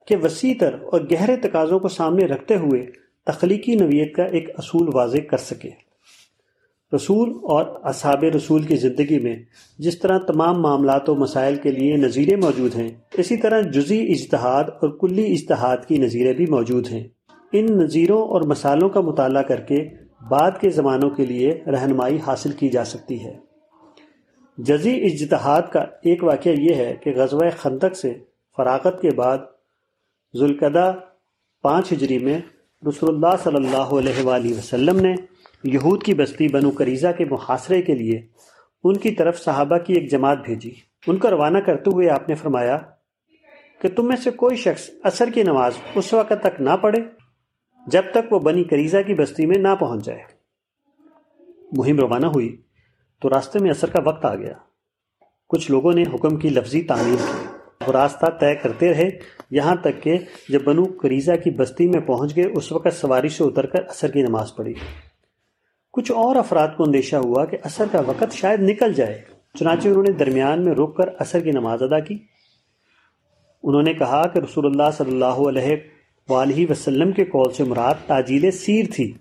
کے 0.09 0.17
وسیع 0.17 0.55
تر 0.61 0.75
اور 0.83 1.01
گہرے 1.11 1.37
تقاضوں 1.37 1.79
کو 1.79 1.89
سامنے 1.89 2.27
رکھتے 2.27 2.57
ہوئے 2.57 2.87
تخلیقی 3.27 3.75
نویت 3.75 4.15
کا 4.17 4.25
ایک 4.25 4.49
اصول 4.59 4.89
واضح 4.95 5.23
کر 5.31 5.37
سکے۔ 5.37 5.71
رسول 6.95 7.31
اور 7.31 7.67
اصحاب 7.83 8.25
رسول 8.25 8.63
کی 8.63 8.77
زندگی 8.77 9.19
میں 9.19 9.37
جس 9.79 9.99
طرح 9.99 10.19
تمام 10.19 10.63
معاملات 10.63 11.09
و 11.09 11.15
مسائل 11.15 11.57
کے 11.57 11.71
لیے 11.71 11.97
نظیریں 11.97 12.37
موجود 12.37 12.77
ہیں، 12.77 12.89
اسی 13.13 13.37
طرح 13.37 13.61
جزی 13.61 14.13
اجتہاد 14.13 14.65
اور 14.65 14.89
کلی 14.89 15.33
اجتہاد 15.33 15.77
کی 15.89 15.99
نظیریں 15.99 16.33
بھی 16.33 16.47
موجود 16.47 16.89
ہیں۔ 16.91 17.09
ان 17.53 17.67
نظیروں 17.79 18.23
اور 18.29 18.41
مسالوں 18.41 18.89
کا 18.89 19.01
مطالعہ 19.01 19.43
کر 19.43 19.61
کے 19.61 19.89
بعد 20.29 20.51
کے 20.61 20.71
زمانوں 20.71 21.11
کے 21.11 21.27
لیے 21.27 21.61
رہنمائی 21.67 22.19
حاصل 22.27 22.53
کی 22.53 22.69
جا 22.69 22.85
سکتی 22.85 23.25
ہے۔ 23.25 23.35
جزی 24.59 25.05
اجتہاد 25.05 25.63
کا 25.73 25.81
ایک 25.81 26.25
واقعہ 26.25 26.53
یہ 26.53 26.75
ہے 26.75 26.95
کہ 27.05 27.13
غزوہ 27.17 27.51
خندق 27.59 27.97
سے 27.97 28.15
فراغت 28.57 29.01
کے 29.03 29.11
بعد 29.11 29.39
ذوالقدہ 30.35 30.93
پانچ 31.63 31.93
ہجری 31.93 32.19
میں 32.19 32.41
رسول 32.89 33.15
اللہ 33.15 33.37
صلی 33.43 33.57
اللہ 33.57 33.95
علیہ 33.99 34.25
وآلہ 34.25 34.59
وسلم 34.59 35.01
نے 35.01 35.15
یہود 35.67 36.03
کی 36.03 36.15
بستی 36.15 36.49
بنو 36.49 36.71
کریزہ 36.71 37.07
کے 37.19 37.25
محاصرے 37.25 37.83
کے 37.83 37.95
لیے 37.95 38.27
ان 38.85 38.97
کی 38.97 39.11
طرف 39.11 39.41
صحابہ 39.41 39.79
کی 39.79 39.93
ایک 39.95 40.11
جماعت 40.11 40.39
بھیجی۔ 40.45 40.71
ان 41.07 41.17
کو 41.17 41.31
روانہ 41.31 41.59
کرتے 41.59 41.91
ہوئے 41.95 42.11
آپ 42.11 42.29
نے 42.29 42.35
فرمایا 42.35 42.79
کہ 43.81 43.89
تم 43.89 44.09
میں 44.09 44.17
سے 44.17 44.31
کوئی 44.31 44.57
شخص 44.57 44.91
عصر 45.03 45.31
کی 45.31 45.43
نماز 45.43 45.73
اس 45.95 46.13
وقت 46.13 46.33
تک 46.43 46.61
نہ 46.61 46.71
پڑھے 46.81 46.99
جب 47.87 48.03
تک 48.11 48.33
وہ 48.33 48.39
بنی 48.39 48.65
کریزہ 48.65 48.97
کی 49.07 49.15
بستی 49.15 49.47
میں 49.47 49.59
نہ 49.59 49.75
پہنچ 49.81 50.05
جائے۔ 50.05 50.23
مہم 51.77 51.99
روانہ 51.99 52.27
ہوئی 52.27 52.57
تو 53.23 53.31
راستے 53.31 53.59
میں 53.59 53.71
اثر 53.71 53.91
کا 53.91 54.03
وقت 54.07 54.25
آ 54.25 54.35
گیا۔ 54.35 54.53
کچھ 55.49 55.71
لوگوں 55.71 55.93
نے 55.93 56.03
حکم 56.15 56.37
کی 56.37 56.49
لفظی 56.49 56.83
تعمیر 56.83 57.17
کی 57.17 57.47
وہ 57.87 57.93
راستہ 57.93 58.27
طے 58.27 58.55
کرتے 58.55 58.91
رہے۔ 58.91 59.09
یہاں 59.51 59.77
تک 59.77 60.03
کہ 60.03 60.19
جب 60.49 60.63
بنو 60.63 60.85
کریزہ 60.85 61.33
کی 61.45 61.51
بستی 61.51 61.89
میں 61.89 62.01
پہنچ 62.01 62.37
گئے، 62.37 62.45
اس 62.45 62.73
وقت 62.73 62.95
سواری 62.95 63.29
سے 63.29 63.45
اتر 63.45 63.67
کر 63.67 63.85
اثر 63.85 64.11
کی 64.11 64.23
نماز 64.23 64.57
پڑھی۔ 64.57 64.75
کچھ 65.97 66.13
اور 66.13 66.37
افراد 66.37 66.69
کو 66.77 66.85
اندیشہ 66.85 67.17
ہوا 67.17 67.45
کہ 67.45 67.59
اثر 67.63 67.85
کا 67.93 68.01
وقت 68.01 68.33
شاید 68.33 68.61
نکل 68.61 68.93
جائے۔ 68.93 69.23
چنانچہ 69.59 69.89
انہوں 69.89 70.03
نے 70.03 70.13
درمیان 70.13 70.65
میں 70.65 70.75
رک 70.75 70.97
کر 70.97 71.09
اثر 71.19 71.41
کی 71.41 71.51
نماز 71.51 71.83
ادا 71.83 72.01
کی۔ 72.01 72.19
انہوں 73.63 73.83
نے 73.83 73.95
کہا 73.95 74.27
کہ 74.27 74.39
رسول 74.39 74.67
اللہ 74.67 74.91
صلی 74.93 75.11
اللہ 75.11 75.25
علیہ 75.25 75.77
وآلہ 76.29 76.71
وسلم 76.71 77.13
کے 77.13 77.25
قول 77.25 77.53
سے 77.53 77.65
مراد 77.65 77.95
تاجیل 78.07 78.51
سیر 78.51 78.87
تھی، 78.95 79.13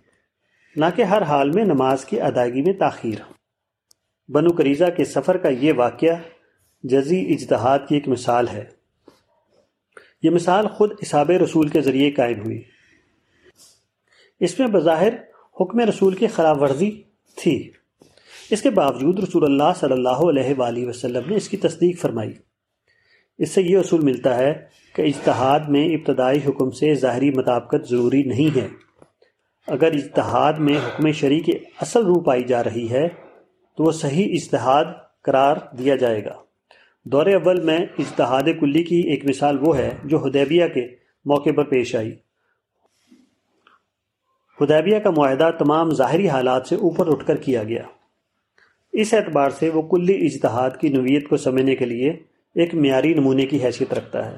نہ 0.75 0.85
کہ 0.95 1.01
ہر 1.01 1.21
حال 1.21 1.51
میں 1.51 1.65
نماز 1.65 2.05
کی 2.05 2.21
ادائیگی 2.21 2.61
میں 2.61 2.73
تاخیر۔ 2.73 3.33
بنو 4.31 4.49
کریزہ 4.49 4.85
کے 4.97 5.05
سفر 5.05 5.37
کا 5.37 5.49
یہ 5.49 5.73
واقعہ 5.75 6.15
جزی 6.83 7.33
اجتہاد 7.33 7.79
کی 7.89 7.95
ایک 7.95 8.07
مثال 8.07 8.47
ہے۔ 8.47 8.63
یہ 10.23 10.29
مثال 10.29 10.67
خود 10.67 10.91
اساب 10.99 11.31
رسول 11.31 11.67
کے 11.67 11.81
ذریعے 11.81 12.11
قائم 12.11 12.39
ہوئی۔ 12.39 12.61
اس 14.39 14.59
میں 14.59 14.67
بظاہر 14.67 15.13
حکم 15.61 15.79
رسول 15.79 16.15
کی 16.15 16.27
خراب 16.27 16.61
ورزی 16.61 16.91
تھی۔ 17.35 17.71
اس 18.51 18.61
کے 18.61 18.69
باوجود 18.69 19.19
رسول 19.19 19.43
اللہ 19.43 19.73
صلی 19.75 19.93
اللہ 19.93 20.09
علیہ 20.09 20.53
وآلہ 20.57 20.87
وسلم 20.87 21.29
نے 21.29 21.35
اس 21.35 21.49
کی 21.49 21.57
تصدیق 21.57 22.01
فرمائی۔ 22.01 22.33
اس 23.37 23.49
سے 23.51 23.61
یہ 23.61 23.77
اصول 23.77 24.01
ملتا 24.01 24.37
ہے 24.37 24.53
کہ 24.95 25.01
اجتہاد 25.01 25.59
میں 25.59 25.85
ابتدائی 25.85 26.39
حکم 26.47 26.69
سے 26.69 26.93
ظاہری 26.93 27.31
مطابقت 27.31 27.89
ضروری 27.89 28.23
نہیں 28.23 28.57
ہے۔ 28.57 28.67
اگر 29.67 29.91
اجتہاد 29.91 30.53
میں 30.53 30.77
حکم 30.77 31.11
شریع 31.11 31.39
کی 31.39 31.51
اصل 31.81 32.05
روح 32.05 32.23
پائی 32.23 32.43
جا 32.43 32.63
رہی 32.63 32.89
ہے، 32.89 33.07
تو 33.77 33.83
وہ 33.83 33.91
صحیح 33.91 34.33
اجتہاد 34.33 34.85
قرار 35.23 35.55
دیا 35.77 35.95
جائے 35.95 36.25
گا۔ 36.25 36.35
دور 37.03 37.25
اول 37.25 37.61
میں 37.61 37.77
اجتہاد 37.77 38.43
کلی 38.59 38.83
کی 38.83 38.95
ایک 38.95 39.25
مثال 39.25 39.57
وہ 39.61 39.77
ہے 39.77 39.89
جو 40.03 40.17
حدیبیہ 40.17 40.67
کے 40.67 40.87
موقع 41.25 41.49
پر 41.55 41.63
پیش 41.63 41.95
آئی۔ 41.95 42.24
حدیبیہ 44.61 44.99
کا 44.99 45.09
معاہدہ 45.09 45.49
تمام 45.59 45.91
ظاہری 45.91 46.29
حالات 46.29 46.67
سے 46.67 46.75
اوپر 46.75 47.11
اٹھ 47.11 47.25
کر 47.25 47.37
کیا 47.37 47.63
گیا۔ 47.63 47.83
اس 48.93 49.13
اعتبار 49.13 49.49
سے 49.49 49.69
وہ 49.69 49.81
کلی 49.81 50.25
اجتہاد 50.25 50.69
کی 50.79 50.89
نوعیت 50.89 51.27
کو 51.27 51.37
سمجھنے 51.37 51.75
کے 51.75 51.85
لیے 51.85 52.09
ایک 52.55 52.75
معیاری 52.75 53.13
نمونے 53.13 53.45
کی 53.45 53.63
حیثیت 53.63 53.93
رکھتا 53.93 54.31
ہے۔ 54.31 54.37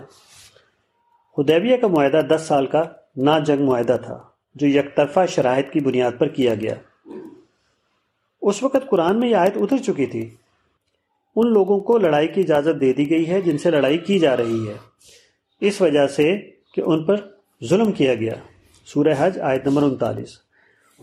حدیبیہ 1.37 1.75
کا 1.75 1.87
معاہدہ 1.87 2.17
دس 2.17 2.41
سال 2.47 2.65
کا 2.65 2.83
نا 3.17 3.39
جنگ 3.39 3.65
معاہدہ 3.65 3.97
تھا، 4.05 4.23
جو 4.55 4.67
یک 4.67 4.95
طرفہ 4.95 5.19
شرائط 5.29 5.71
کی 5.71 5.79
بنیاد 5.79 6.11
پر 6.17 6.27
کیا 6.27 6.53
گیا۔ 6.55 6.73
اس 8.41 8.63
وقت 8.63 8.89
قرآن 8.89 9.19
میں 9.19 9.29
یہ 9.29 9.35
آیت 9.35 9.53
اتر 9.55 9.77
چکی 9.77 10.05
تھی۔ 10.05 10.29
ان 11.35 11.53
لوگوں 11.53 11.79
کو 11.79 11.97
لڑائی 11.97 12.27
کی 12.27 12.41
اجازت 12.41 12.81
دے 12.81 12.93
دی 12.93 13.09
گئی 13.09 13.29
ہے 13.29 13.41
جن 13.41 13.57
سے 13.57 13.71
لڑائی 13.71 13.97
کی 13.97 14.19
جا 14.19 14.37
رہی 14.37 14.67
ہے۔ 14.67 14.73
اس 15.61 15.81
وجہ 15.81 16.07
سے 16.07 16.37
کہ 16.73 16.81
ان 16.85 17.05
پر 17.05 17.15
ظلم 17.63 17.91
کیا 17.91 18.15
گیا۔ 18.15 18.33
سورہ 18.93 19.13
حج 19.17 19.39
آیت 19.39 19.67
نمبر 19.67 19.83
انتالیس۔ 19.83 20.37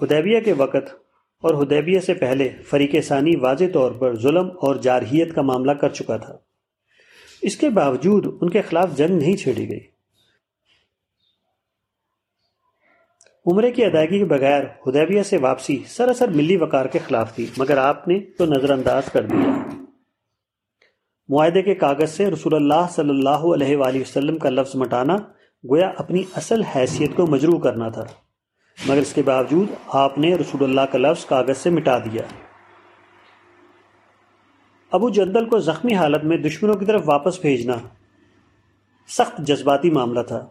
حدیبیہ 0.03 0.41
کے 0.41 0.53
وقت 0.53 0.95
اور 1.43 1.55
حدیبیہ 1.55 2.01
سے 2.01 2.15
پہلے 2.15 2.49
فریق 2.67 2.95
ثانی 3.05 3.37
واضح 3.37 3.65
طور 3.75 3.93
پر 3.93 4.17
ظلم 4.17 4.49
اور 4.49 4.77
جارحیت 4.77 5.35
کا 5.35 5.43
معاملہ 5.43 5.73
کر 5.73 5.89
چکا 5.89 6.17
تھا۔ 6.17 6.37
اس 7.43 7.57
کے 7.57 7.69
باوجود 7.69 8.27
ان 8.41 8.51
کے 8.51 8.63
خلاف 8.63 8.97
جنگ 8.97 9.17
نہیں 9.17 9.37
چھیڑی 9.37 9.71
گئی۔ 9.71 9.81
عمرے 13.47 13.71
کی 13.71 13.85
ادائیگی 13.85 14.19
کے 14.19 14.25
بغیر 14.25 14.65
حدیبیہ 14.87 15.23
سے 15.23 15.37
واپسی 15.37 15.83
سراسر 15.87 16.29
ملی 16.29 16.57
وقار 16.57 16.87
کے 16.87 16.99
خلاف 16.99 17.35
تھی، 17.35 17.47
مگر 17.57 17.77
آپ 17.77 18.09
نے 18.09 18.21
تو 18.39 18.45
نظر 18.45 18.71
انداز 18.71 19.03
کر 19.13 19.23
دیا۔ 19.23 19.69
معاہدے 21.29 21.63
کے 21.63 21.75
کاغذ 21.75 22.11
سے 22.11 22.31
رسول 22.31 22.55
اللہ 22.55 22.87
صلی 22.91 23.11
اللہ 23.11 23.47
علیہ 23.55 23.77
وآلہ 23.77 24.01
وسلم 24.01 24.39
کا 24.39 24.51
لفظ 24.51 24.77
مٹانا 24.77 25.17
گویا 25.71 25.93
اپنی 25.97 26.23
اصل 26.37 26.63
حیثیت 26.63 27.11
کو 27.17 27.27
مجروع 27.27 27.59
کرنا 27.59 27.89
تھا۔ 27.89 28.05
مگر 28.87 28.99
اس 28.99 29.13
کے 29.13 29.23
باوجود 29.23 29.69
آپ 29.87 30.19
نے 30.19 30.35
رسول 30.35 30.65
اللہ 30.65 30.81
کا 30.81 30.99
لفظ 30.99 31.27
کاغذ 31.27 31.59
سے 31.59 31.71
مٹا 31.71 31.99
دیا۔ 31.99 32.23
ابو 34.91 35.11
جندل 35.11 35.49
کو 35.49 35.59
زخمی 35.59 35.95
حالت 35.95 36.25
میں 36.25 36.37
دشمنوں 36.37 36.75
کی 36.75 36.85
طرف 36.85 37.03
واپس 37.05 37.41
بھیجنا 37.41 37.75
سخت 39.09 39.39
جذباتی 39.39 39.91
معاملہ 39.91 40.21
تھا، 40.21 40.49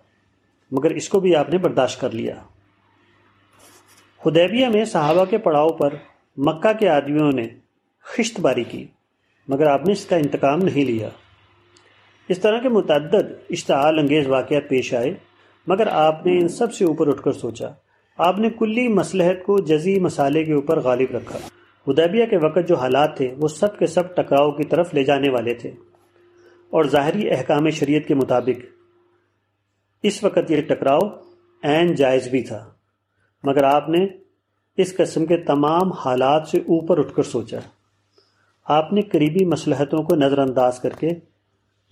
مگر 0.72 0.92
اس 0.92 1.10
کو 1.10 1.20
بھی 1.20 1.36
آپ 1.36 1.50
نے 1.50 1.58
برداشت 1.58 2.02
کر 2.02 2.12
لیا۔ 2.12 2.36
خدیبیہ 4.24 4.68
میں 4.68 4.86
صحابہ 4.86 5.26
کے 5.26 5.38
پڑاؤ 5.38 5.70
پر 5.70 5.94
مکہ 6.38 6.74
کے 6.80 6.90
آدمیوں 6.90 7.32
نے 7.32 7.48
خشت 8.04 8.40
باری 8.40 8.64
کی، 8.64 8.88
مگر 9.48 9.68
آپ 9.68 9.86
نے 9.86 9.92
اس 9.92 10.06
کا 10.06 10.16
انتقام 10.16 10.60
نہیں 10.60 10.86
لیا۔ 10.86 11.10
اس 12.30 12.40
طرح 12.40 12.60
کے 12.60 12.70
متعدد 12.70 13.32
اشتعال 13.50 14.00
انگیز 14.00 14.28
واقعات 14.28 14.70
پیش 14.70 14.94
آئے، 14.94 15.14
مگر 15.68 15.88
آپ 15.88 16.26
نے 16.26 16.40
ان 16.40 16.48
سب 16.48 16.74
سے 16.74 16.86
اوپر 16.86 17.08
اٹھ 17.08 17.22
کر 17.22 17.32
سوچا۔ 17.32 17.68
آپ 18.18 18.40
نے 18.40 18.50
کلی 18.50 18.88
مسلحت 18.88 19.46
کو 19.46 19.60
جزی 19.60 20.00
مسالے 20.00 20.44
کے 20.44 20.54
اوپر 20.54 20.80
غالب 20.80 21.16
رکھا۔ 21.16 21.40
حدیبیہ 21.88 22.26
کے 22.26 22.38
وقت 22.38 22.68
جو 22.68 22.76
حالات 22.76 23.18
تھے، 23.18 23.34
وہ 23.38 23.48
سب 23.48 23.80
کے 23.80 23.88
سب 23.88 24.16
ٹکراؤ 24.16 24.52
کی 24.52 24.64
طرف 24.64 24.94
لے 24.94 25.04
جانے 25.04 25.30
والے 25.30 25.54
تھے۔ 25.54 25.72
اور 26.70 26.84
ظاہری 26.86 27.30
احکام 27.30 27.70
شریعت 27.70 28.08
کے 28.08 28.16
مطابق، 28.16 28.66
اس 30.04 30.24
وقت 30.24 30.52
یہ 30.52 30.62
ٹکراؤ 30.62 31.00
عین 31.64 31.96
جائز 31.96 32.28
بھی 32.28 32.42
تھا۔ 32.42 32.70
مگر 33.44 33.64
آپ 33.64 33.90
نے 33.90 34.08
اس 34.78 34.96
قسم 34.98 35.26
کے 35.26 35.38
تمام 35.38 35.92
حالات 35.92 36.48
سے 36.48 36.58
اوپر 36.58 37.00
اٹھ 37.00 37.14
کر 37.14 37.24
سوچا۔ 37.24 37.58
آپ 38.66 38.94
نے 38.94 39.02
قریبی 39.02 39.46
مسلحتوں 39.46 40.04
کو 40.04 40.16
نظر 40.16 40.38
انداز 40.38 40.80
کر 40.80 40.90
کے 40.90 41.10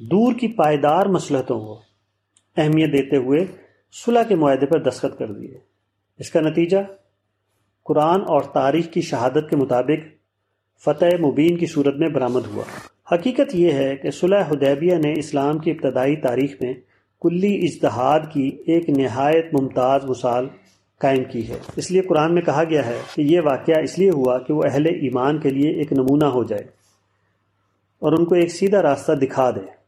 دور 0.02 0.34
کی 0.34 0.48
پائیدار 0.48 1.06
مسلحتوں 1.06 1.60
کو 1.60 1.82
اہمیت 2.58 2.94
دیتے 2.94 3.18
ہوئے 3.18 3.46
صلح 4.06 4.24
کے 4.24 4.36
معاہدے 4.36 4.66
پر 4.66 4.82
دستخط 4.82 5.20
کر 5.20 5.32
دیے۔ 5.32 5.58
اس 6.20 6.32
کا 6.32 6.40
نتیجہ 6.42 6.78
قرآن 7.84 8.22
اور 8.22 8.42
تاریخ 8.42 8.94
کی 8.94 9.02
شہادت 9.02 9.50
کے 9.50 9.56
مطابق 9.56 10.08
فتح 10.84 11.06
مبین 11.06 11.58
کی 11.58 11.66
صورت 11.66 11.96
میں 11.96 12.10
برآمد 12.10 12.42
ہوا۔ 12.54 12.64
حقیقت 13.16 13.56
یہ 13.56 13.72
ہے 13.72 13.96
کہ 13.96 14.12
صلح 14.12 14.44
حدیبیہ 14.52 14.96
نے 14.96 15.14
اسلام 15.18 15.58
کی 15.58 15.72
ابتدائی 15.72 16.16
تاریخ 16.16 16.56
میں 16.62 16.74
کلی 17.22 17.56
اجتہاد 17.56 18.20
کی 18.34 18.58
ایک 18.66 18.90
نہایت 18.90 19.54
ممتاز 19.54 20.06
مثال 20.06 20.48
قائم 20.98 21.24
کی 21.24 21.50
ہے۔ 21.50 21.58
اس 21.76 21.92
لیے 21.92 22.02
قرآن 22.02 22.34
میں 22.34 22.42
کہا 22.42 22.64
گیا 22.64 22.86
ہے 22.86 22.98
کہ 23.16 23.22
یہ 23.22 23.42
واقعہ 23.42 23.80
اس 23.84 24.00
لیے 24.00 24.10
ہوا 24.10 24.40
کہ 24.40 24.54
وہ 24.54 24.64
اہل 24.72 24.86
ایمان 24.86 25.40
کے 25.40 25.50
لیے 25.50 25.72
ایک 25.72 25.94
نمونہ 25.94 26.26
ہو 26.26 26.44
جائے 26.44 26.64
اور 28.00 28.12
ان 28.12 28.26
کو 28.26 28.36
ایک 28.36 28.52
سیدھا 28.52 28.82
راستہ 28.82 29.12
دکھا 29.12 29.52
دے۔ 29.52 29.81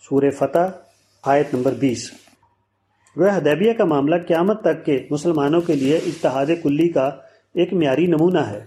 سور 0.00 0.30
فتح، 0.30 0.66
آیت 1.22 1.54
نمبر 1.54 1.72
بیس۔ 1.72 2.10
وہ 3.16 3.26
حدیبیہ 3.26 3.72
کا 3.72 3.84
معاملہ 3.84 4.14
قیامت 4.28 4.60
تک 4.60 4.84
کے 4.84 5.06
مسلمانوں 5.10 5.60
کے 5.60 5.74
لیے 5.74 5.96
اتحاد 5.96 6.46
کلی 6.62 6.88
کا 6.88 7.06
ایک 7.54 7.72
معیاری 7.72 8.06
نمونہ 8.06 8.38
ہے۔ 8.38 8.64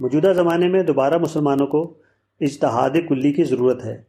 موجودہ 0.00 0.32
زمانے 0.36 0.68
میں 0.68 0.82
دوبارہ 0.82 1.18
مسلمانوں 1.18 1.66
کو 1.66 1.94
اجتہاد 2.40 2.90
کلی 3.08 3.32
کی 3.32 3.44
ضرورت 3.44 3.84
ہے۔ 3.84 4.02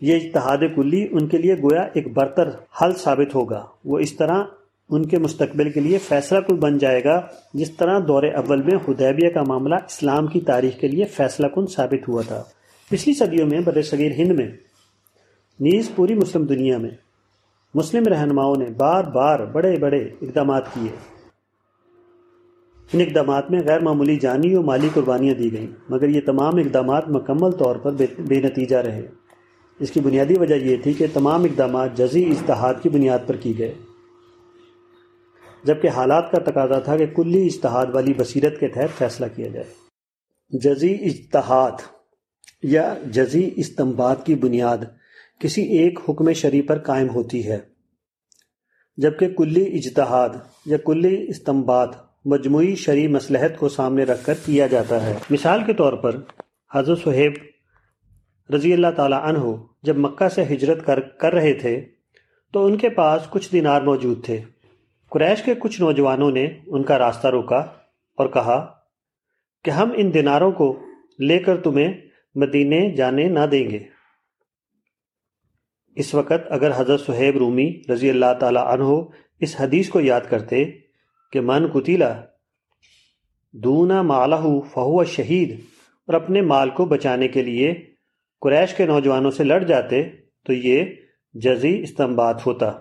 یہ 0.00 0.16
اجتہاد 0.16 0.58
کلی 0.76 1.06
ان 1.10 1.28
کے 1.28 1.38
لیے 1.38 1.54
گویا 1.54 1.82
ایک 1.94 2.12
برتر 2.12 2.48
حل 2.82 2.92
ثابت 2.92 3.34
ہوگا۔ 3.34 3.66
وہ 3.84 3.98
اس 3.98 4.16
طرح 4.16 4.44
ان 4.90 5.06
کے 5.06 5.18
مستقبل 5.18 5.70
کے 5.70 5.80
لیے 5.80 5.98
فیصلہ 5.98 6.38
کن 6.38 6.54
بن 6.54 6.78
جائے 6.78 7.04
گا، 7.04 7.20
جس 7.54 7.76
طرح 7.76 7.98
دور 8.08 8.22
اول 8.22 8.62
میں 8.62 8.76
حدیبیہ 8.88 9.30
کا 9.30 9.42
معاملہ 9.42 9.74
اسلام 9.74 10.26
کی 10.26 10.40
تاریخ 10.40 10.80
کے 10.80 10.88
لیے 10.88 11.04
فیصلہ 11.04 11.46
کن 11.46 11.66
ثابت 11.66 12.08
ہوا 12.08 12.22
تھا۔ 12.26 12.44
پچھلی 12.90 13.14
صدیوں 13.14 13.46
میں 13.46 13.60
بر 13.60 13.82
صغیر 13.82 14.12
ہند 14.12 14.38
میں 14.38 14.48
نیز 15.60 15.90
پوری 15.94 16.14
مسلم 16.14 16.44
دنیا 16.44 16.78
میں 16.78 16.90
مسلم 17.74 18.04
رہنماؤں 18.04 18.56
نے 18.56 18.64
بار 18.64 19.04
بار 19.04 19.40
بڑے 19.40 19.78
بڑے 19.78 20.02
اقدامات 20.02 20.74
کیے۔ 20.74 20.90
ان 22.92 23.00
اقدامات 23.00 23.50
میں 23.50 23.60
غیر 23.66 23.80
معمولی 23.80 24.16
جانی 24.16 24.54
و 24.54 24.62
مالی 24.62 24.88
قربانیاں 24.94 25.34
دی 25.34 25.52
گئیں، 25.52 25.66
مگر 25.88 26.08
یہ 26.08 26.20
تمام 26.26 26.56
اقدامات 26.56 27.08
مکمل 27.08 27.50
طور 27.50 27.76
پر 27.76 27.92
بے 28.18 28.40
نتیجہ 28.40 28.76
رہے۔ 28.76 29.06
اس 29.78 29.90
کی 29.90 30.00
بنیادی 30.00 30.34
وجہ 30.38 30.54
یہ 30.54 30.76
تھی 30.82 30.92
کہ 30.92 31.06
تمام 31.12 31.44
اقدامات 31.44 31.96
جزی 31.96 32.24
اجتہاد 32.24 32.74
کی 32.82 32.88
بنیاد 32.88 33.18
پر 33.26 33.36
کی 33.36 33.58
گئے۔ 33.58 33.74
جبکہ 35.64 35.88
حالات 35.88 36.30
کا 36.30 36.38
تقاضا 36.38 36.78
تھا 36.78 36.96
کہ 36.96 37.06
کلی 37.06 37.46
اجتہاد 37.46 37.86
والی 37.92 38.14
بصیرت 38.14 38.60
کے 38.60 38.68
تحت 38.68 38.98
فیصلہ 38.98 39.26
کیا 39.36 39.48
جائے۔ 39.48 39.66
جزی 40.58 40.94
اجتہاد 40.94 41.72
یا 42.62 42.94
جزی 43.06 43.50
استمباد 43.56 44.16
کی 44.24 44.34
بنیاد 44.34 44.78
کسی 45.38 45.62
ایک 45.62 45.98
حکم 46.08 46.32
شریع 46.32 46.62
پر 46.68 46.78
قائم 46.78 47.08
ہوتی 47.10 47.48
ہے۔ 47.48 47.58
جبکہ 48.96 49.28
کلی 49.28 49.64
اجتہاد 49.64 50.28
یا 50.66 50.78
کلی 50.78 51.24
استمباد 51.28 51.86
مجموعی 52.24 52.74
شرعی 52.74 53.06
مسلحت 53.06 53.58
کو 53.58 53.68
سامنے 53.68 54.04
رکھ 54.04 54.24
کر 54.24 54.34
کیا 54.44 54.66
جاتا 54.66 55.06
ہے۔ 55.06 55.14
مثال 55.30 55.64
کے 55.64 55.74
طور 55.74 55.92
پر 55.92 56.16
حضرت 56.74 56.98
صہیب 57.04 57.32
رضی 58.54 58.72
اللہ 58.72 58.86
تعالیٰ 58.96 59.22
عنہ 59.22 59.56
جب 59.82 59.98
مکہ 59.98 60.28
سے 60.28 60.42
ہجرت 60.42 60.86
کر 60.86 61.00
کر 61.00 61.32
رہے 61.34 61.52
تھے 61.52 61.84
تو 62.52 62.66
ان 62.66 62.76
کے 62.76 62.88
پاس 62.88 63.22
کچھ 63.30 63.52
دینار 63.52 63.82
موجود 63.82 64.24
تھے۔ 64.24 64.40
قریش 65.10 65.42
کے 65.42 65.54
کچھ 65.58 65.80
نوجوانوں 65.80 66.30
نے 66.30 66.48
ان 66.66 66.82
کا 66.82 66.98
راستہ 66.98 67.26
روکا 67.26 67.58
اور 68.18 68.28
کہا 68.28 68.74
کہ 69.64 69.70
ہم 69.70 69.90
ان 69.96 70.14
دیناروں 70.14 70.52
کو 70.52 70.80
لے 71.18 71.38
کر 71.38 71.56
تمہیں 71.56 71.94
مدینے 72.34 72.94
جانے 72.96 73.28
نہ 73.28 73.46
دیں 73.50 73.70
گے۔ 73.70 73.97
اس 75.98 76.14
وقت 76.14 76.46
اگر 76.48 76.70
حضرت 76.76 77.00
صہیب 77.00 77.36
رومی 77.36 77.82
رضی 77.92 78.10
اللہ 78.10 78.32
تعالی 78.40 78.60
عنہ 78.64 78.84
اس 79.40 79.60
حدیث 79.60 79.88
کو 79.88 80.00
یاد 80.00 80.20
کرتے 80.28 80.64
کہ 81.32 81.40
من 81.40 81.68
کتیلا 81.68 82.20
دونا 83.52 84.02
مالہ 84.02 84.34
فہو 84.74 85.04
شہید 85.04 85.60
اور 86.06 86.14
اپنے 86.14 86.40
مال 86.40 86.70
کو 86.70 86.84
بچانے 86.84 87.28
کے 87.28 87.42
لیے 87.42 87.72
قریش 88.40 88.74
کے 88.74 88.86
نوجوانوں 88.86 89.30
سے 89.30 89.44
لڑ 89.44 89.62
جاتے 89.64 90.02
تو 90.46 90.52
یہ 90.52 90.84
جزی 91.34 91.82
استمباد 91.82 92.34
ہوتا۔ 92.46 92.72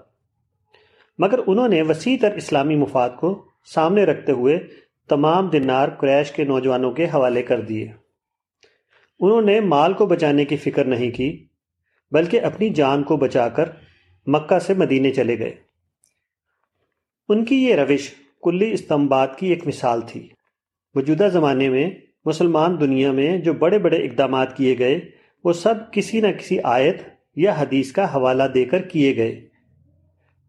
مگر 1.20 1.40
انہوں 1.48 1.68
نے 1.68 1.82
وسیع 1.82 2.18
تر 2.22 2.36
اسلامی 2.36 2.76
مفاد 2.76 3.10
کو 3.20 3.48
سامنے 3.74 4.04
رکھتے 4.04 4.32
ہوئے 4.32 4.60
تمام 5.10 5.50
دنار 5.50 5.90
قریش 5.90 6.32
کے 6.32 6.44
نوجوانوں 6.44 6.92
کے 6.92 7.06
حوالے 7.06 7.44
کر 7.44 7.62
دیے۔ 7.62 7.92
انہوں 9.20 9.42
نے 9.42 9.60
مال 9.60 9.94
کو 9.94 10.06
بچانے 10.06 10.46
کی 10.46 10.58
فکر 10.58 10.86
نہیں 10.86 11.12
کی۔ 11.12 11.47
بلکہ 12.12 12.42
اپنی 12.42 12.70
جان 12.70 13.04
کو 13.04 13.18
بچا 13.18 13.50
کر 13.50 13.70
مکہ 14.28 14.60
سے 14.60 14.74
مدینے 14.74 15.12
چلے 15.12 15.40
گئے۔ 15.40 15.56
ان 17.30 17.46
کی 17.46 17.56
یہ 17.56 17.76
روش 17.76 18.10
کلی 18.44 18.72
استمباد 18.72 19.28
کی 19.38 19.48
ایک 19.48 19.68
مثال 19.68 20.02
تھی۔ 20.02 20.30
موجودہ 20.96 21.30
زمانے 21.34 21.70
میں 21.70 21.90
مسلمان 22.26 22.80
دنیا 22.80 23.12
میں 23.12 23.38
جو 23.38 23.54
بڑے 23.54 23.80
بڑے 23.80 23.98
اقدامات 23.98 24.58
کیے 24.58 24.78
گئے، 24.80 25.00
وہ 25.44 25.54
سب 25.54 25.76
کسی 25.92 26.22
نہ 26.22 26.28
کسی 26.28 26.58
آیت 26.64 27.02
یا 27.36 27.54
حدیث 27.58 27.92
کا 27.92 28.16
حوالہ 28.16 28.44
دے 28.44 28.66
کر 28.66 28.82
کیے 28.82 29.16
گئے۔ 29.16 29.42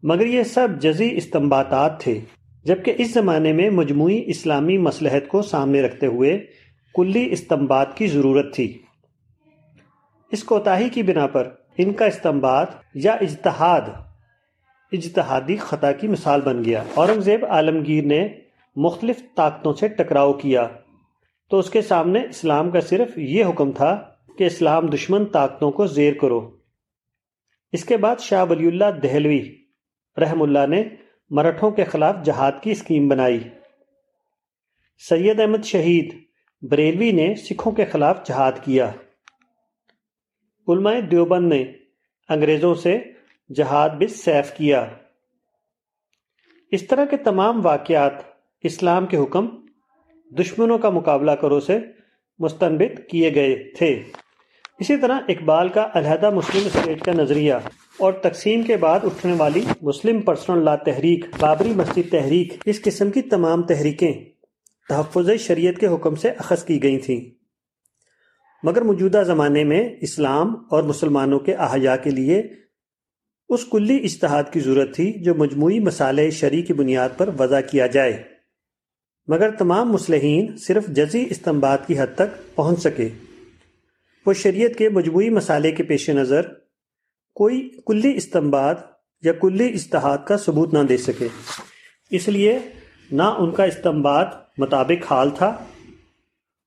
مگر 0.03 0.25
یہ 0.25 0.43
سب 0.43 0.67
جزی 0.79 1.17
استمباتات 1.17 1.99
تھے، 1.99 2.19
جبکہ 2.63 2.93
اس 2.97 3.13
زمانے 3.13 3.53
میں 3.53 3.69
مجموعی 3.69 4.23
اسلامی 4.25 4.77
مسلحت 4.77 5.27
کو 5.27 5.41
سامنے 5.41 5.81
رکھتے 5.81 6.05
ہوئے 6.05 6.45
کلی 6.95 7.27
استمبات 7.31 7.97
کی 7.97 8.07
ضرورت 8.07 8.55
تھی۔ 8.55 8.77
اس 10.31 10.43
کوتاہی 10.43 10.89
کی 10.89 11.03
بنا 11.03 11.27
پر 11.27 11.49
ان 11.77 11.93
کا 11.93 12.05
استمباد 12.05 12.65
یا 12.93 13.13
اجتہاد، 13.13 13.81
اجتہادی 14.91 15.55
خطا 15.55 15.91
کی 15.91 16.07
مثال 16.07 16.41
بن 16.41 16.63
گیا۔ 16.63 16.83
اورنگزیب 16.93 17.45
عالمگیر 17.45 18.03
نے 18.03 18.27
مختلف 18.75 19.21
طاقتوں 19.35 19.73
سے 19.73 19.87
ٹکراؤ 19.87 20.33
کیا۔ 20.33 20.67
تو 21.49 21.59
اس 21.59 21.69
کے 21.69 21.81
سامنے 21.81 22.19
اسلام 22.29 22.71
کا 22.71 22.81
صرف 22.81 23.17
یہ 23.17 23.45
حکم 23.45 23.71
تھا 23.71 24.09
کہ 24.37 24.43
اسلام 24.43 24.87
دشمن 24.87 25.25
طاقتوں 25.25 25.71
کو 25.71 25.87
زیر 25.87 26.13
کرو۔ 26.13 26.57
اس 27.71 27.85
کے 27.85 27.97
بعد 27.97 28.15
شاہ 28.19 28.45
ولی 28.49 28.67
اللہ 28.67 28.85
دہلوی 29.03 29.55
رحم 30.17 30.41
اللہ 30.41 30.67
نے 30.67 30.83
مرٹھوں 31.29 31.71
کے 31.71 31.83
خلاف 31.83 32.15
جہاد 32.23 32.51
کی 32.61 32.71
اسکیم 32.71 33.07
بنائی۔ 33.07 33.39
سید 35.09 35.39
احمد 35.39 35.65
شہید 35.65 36.13
بریلوی 36.61 37.11
نے 37.11 37.35
سکھوں 37.35 37.71
کے 37.71 37.85
خلاف 37.85 38.27
جہاد 38.27 38.51
کیا۔ 38.63 38.91
علماء 40.69 40.99
دیوبند 41.11 41.49
نے 41.49 41.63
انگریزوں 42.29 42.75
سے 42.75 42.97
جہاد 43.55 43.89
بس 43.89 44.23
سیف 44.23 44.57
کیا۔ 44.57 44.85
اس 46.71 46.87
طرح 46.87 47.05
کے 47.05 47.17
تمام 47.17 47.65
واقعات 47.65 48.13
اسلام 48.63 49.05
کے 49.05 49.17
حکم 49.17 49.47
دشمنوں 50.39 50.77
کا 50.77 50.89
مقابلہ 50.89 51.31
کرو 51.31 51.59
سے 51.59 51.79
مستنبت 52.39 53.09
کیے 53.09 53.35
گئے 53.35 53.71
تھے۔ 53.77 54.03
اسی 54.79 54.97
طرح 54.97 55.19
اقبال 55.27 55.69
کا 55.69 55.87
علیحدہ 55.93 56.29
مسلم 56.29 56.61
اسٹیٹ 56.65 57.01
کا 57.01 57.11
نظریہ 57.11 57.53
اور 57.97 58.13
تقسیم 58.13 58.63
کے 58.63 58.77
بعد 58.77 58.99
اٹھنے 59.03 59.33
والی 59.37 59.65
مسلم 59.81 60.21
پرسنل 60.21 60.63
لا 60.63 60.75
تحریک، 60.75 61.25
بابری 61.39 61.69
مسجد 61.69 62.11
تحریک، 62.11 62.53
اس 62.65 62.81
قسم 62.81 63.11
کی 63.11 63.21
تمام 63.21 63.61
تحریکیں 63.61 64.13
تحفظ 64.89 65.29
شریعت 65.39 65.79
کے 65.79 65.87
حکم 65.87 66.15
سے 66.15 66.29
اخذ 66.29 66.63
کی 66.63 66.83
گئی 66.83 66.97
تھیں۔ 66.97 67.38
مگر 68.63 68.81
موجودہ 68.81 69.23
زمانے 69.27 69.63
میں 69.63 69.95
اسلام 70.01 70.55
اور 70.71 70.83
مسلمانوں 70.83 71.39
کے 71.39 71.53
احیاء 71.53 71.95
کے 72.03 72.09
لیے 72.09 72.43
اس 73.49 73.65
کلی 73.65 73.97
اجتہاد 74.03 74.43
کی 74.51 74.59
ضرورت 74.59 74.95
تھی 74.95 75.13
جو 75.13 75.35
مجموعی 75.35 75.79
مسالے 75.79 76.31
شرع 76.31 76.61
کی 76.67 76.73
بنیاد 76.73 77.09
پر 77.17 77.29
وضع 77.39 77.59
کیا 77.71 77.87
جائے۔ 77.87 78.23
مگر 79.27 79.51
تمام 79.51 79.91
مسلحین 79.91 80.57
صرف 80.57 80.87
جزی 80.87 81.27
استمباد 81.29 81.77
کی 81.87 81.99
حد 81.99 82.15
تک 82.15 82.55
پہنچ 82.55 82.79
سکے۔ 82.79 83.09
وہ 84.25 84.33
شریعت 84.33 84.77
کے 84.77 84.89
مجموعی 84.89 85.29
مسالے 85.29 85.71
کے 85.71 85.83
پیش 85.83 86.09
نظر 86.09 86.41
کوئی 87.35 87.69
کلی 87.87 88.17
استمباد 88.17 88.75
یا 89.21 89.33
کلی 89.33 89.73
اجتہاد 89.73 90.17
کا 90.27 90.37
ثبوت 90.37 90.73
نہ 90.73 90.79
دے 90.79 90.97
سکے۔ 90.97 91.27
اس 92.09 92.27
لیے 92.27 92.59
نہ 93.11 93.23
ان 93.23 93.51
کا 93.51 93.63
استمباد 93.63 94.25
مطابق 94.57 95.11
حال 95.11 95.29
تھا 95.29 95.65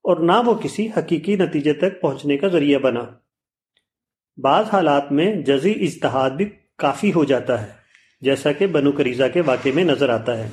اور 0.03 0.17
نہ 0.17 0.33
وہ 0.47 0.55
کسی 0.55 0.89
حقیقی 0.97 1.37
نتیجے 1.37 1.73
تک 1.73 2.01
پہنچنے 2.01 2.37
کا 2.37 2.49
ذریعہ 2.49 2.79
بنا۔ 2.79 3.05
بعض 4.37 4.65
حالات 4.73 5.13
میں 5.13 5.35
جزی 5.43 5.71
اجتہاد 5.71 6.31
بھی 6.31 6.45
کافی 6.79 7.13
ہو 7.13 7.25
جاتا 7.25 7.63
ہے، 7.63 7.73
جیسا 8.21 8.53
کہ 8.53 8.67
بنو 8.67 8.93
کریزہ 8.93 9.25
کے 9.33 9.41
واقعے 9.41 9.73
میں 9.73 9.85
نظر 9.85 10.09
آتا 10.09 10.39
ہے۔ 10.39 10.49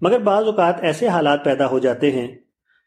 مگر 0.00 0.18
بعض 0.18 0.44
اوقات 0.44 0.80
ایسے 0.82 1.08
حالات 1.08 1.44
پیدا 1.44 1.66
ہو 1.66 1.78
جاتے 1.78 2.10
ہیں، 2.10 2.28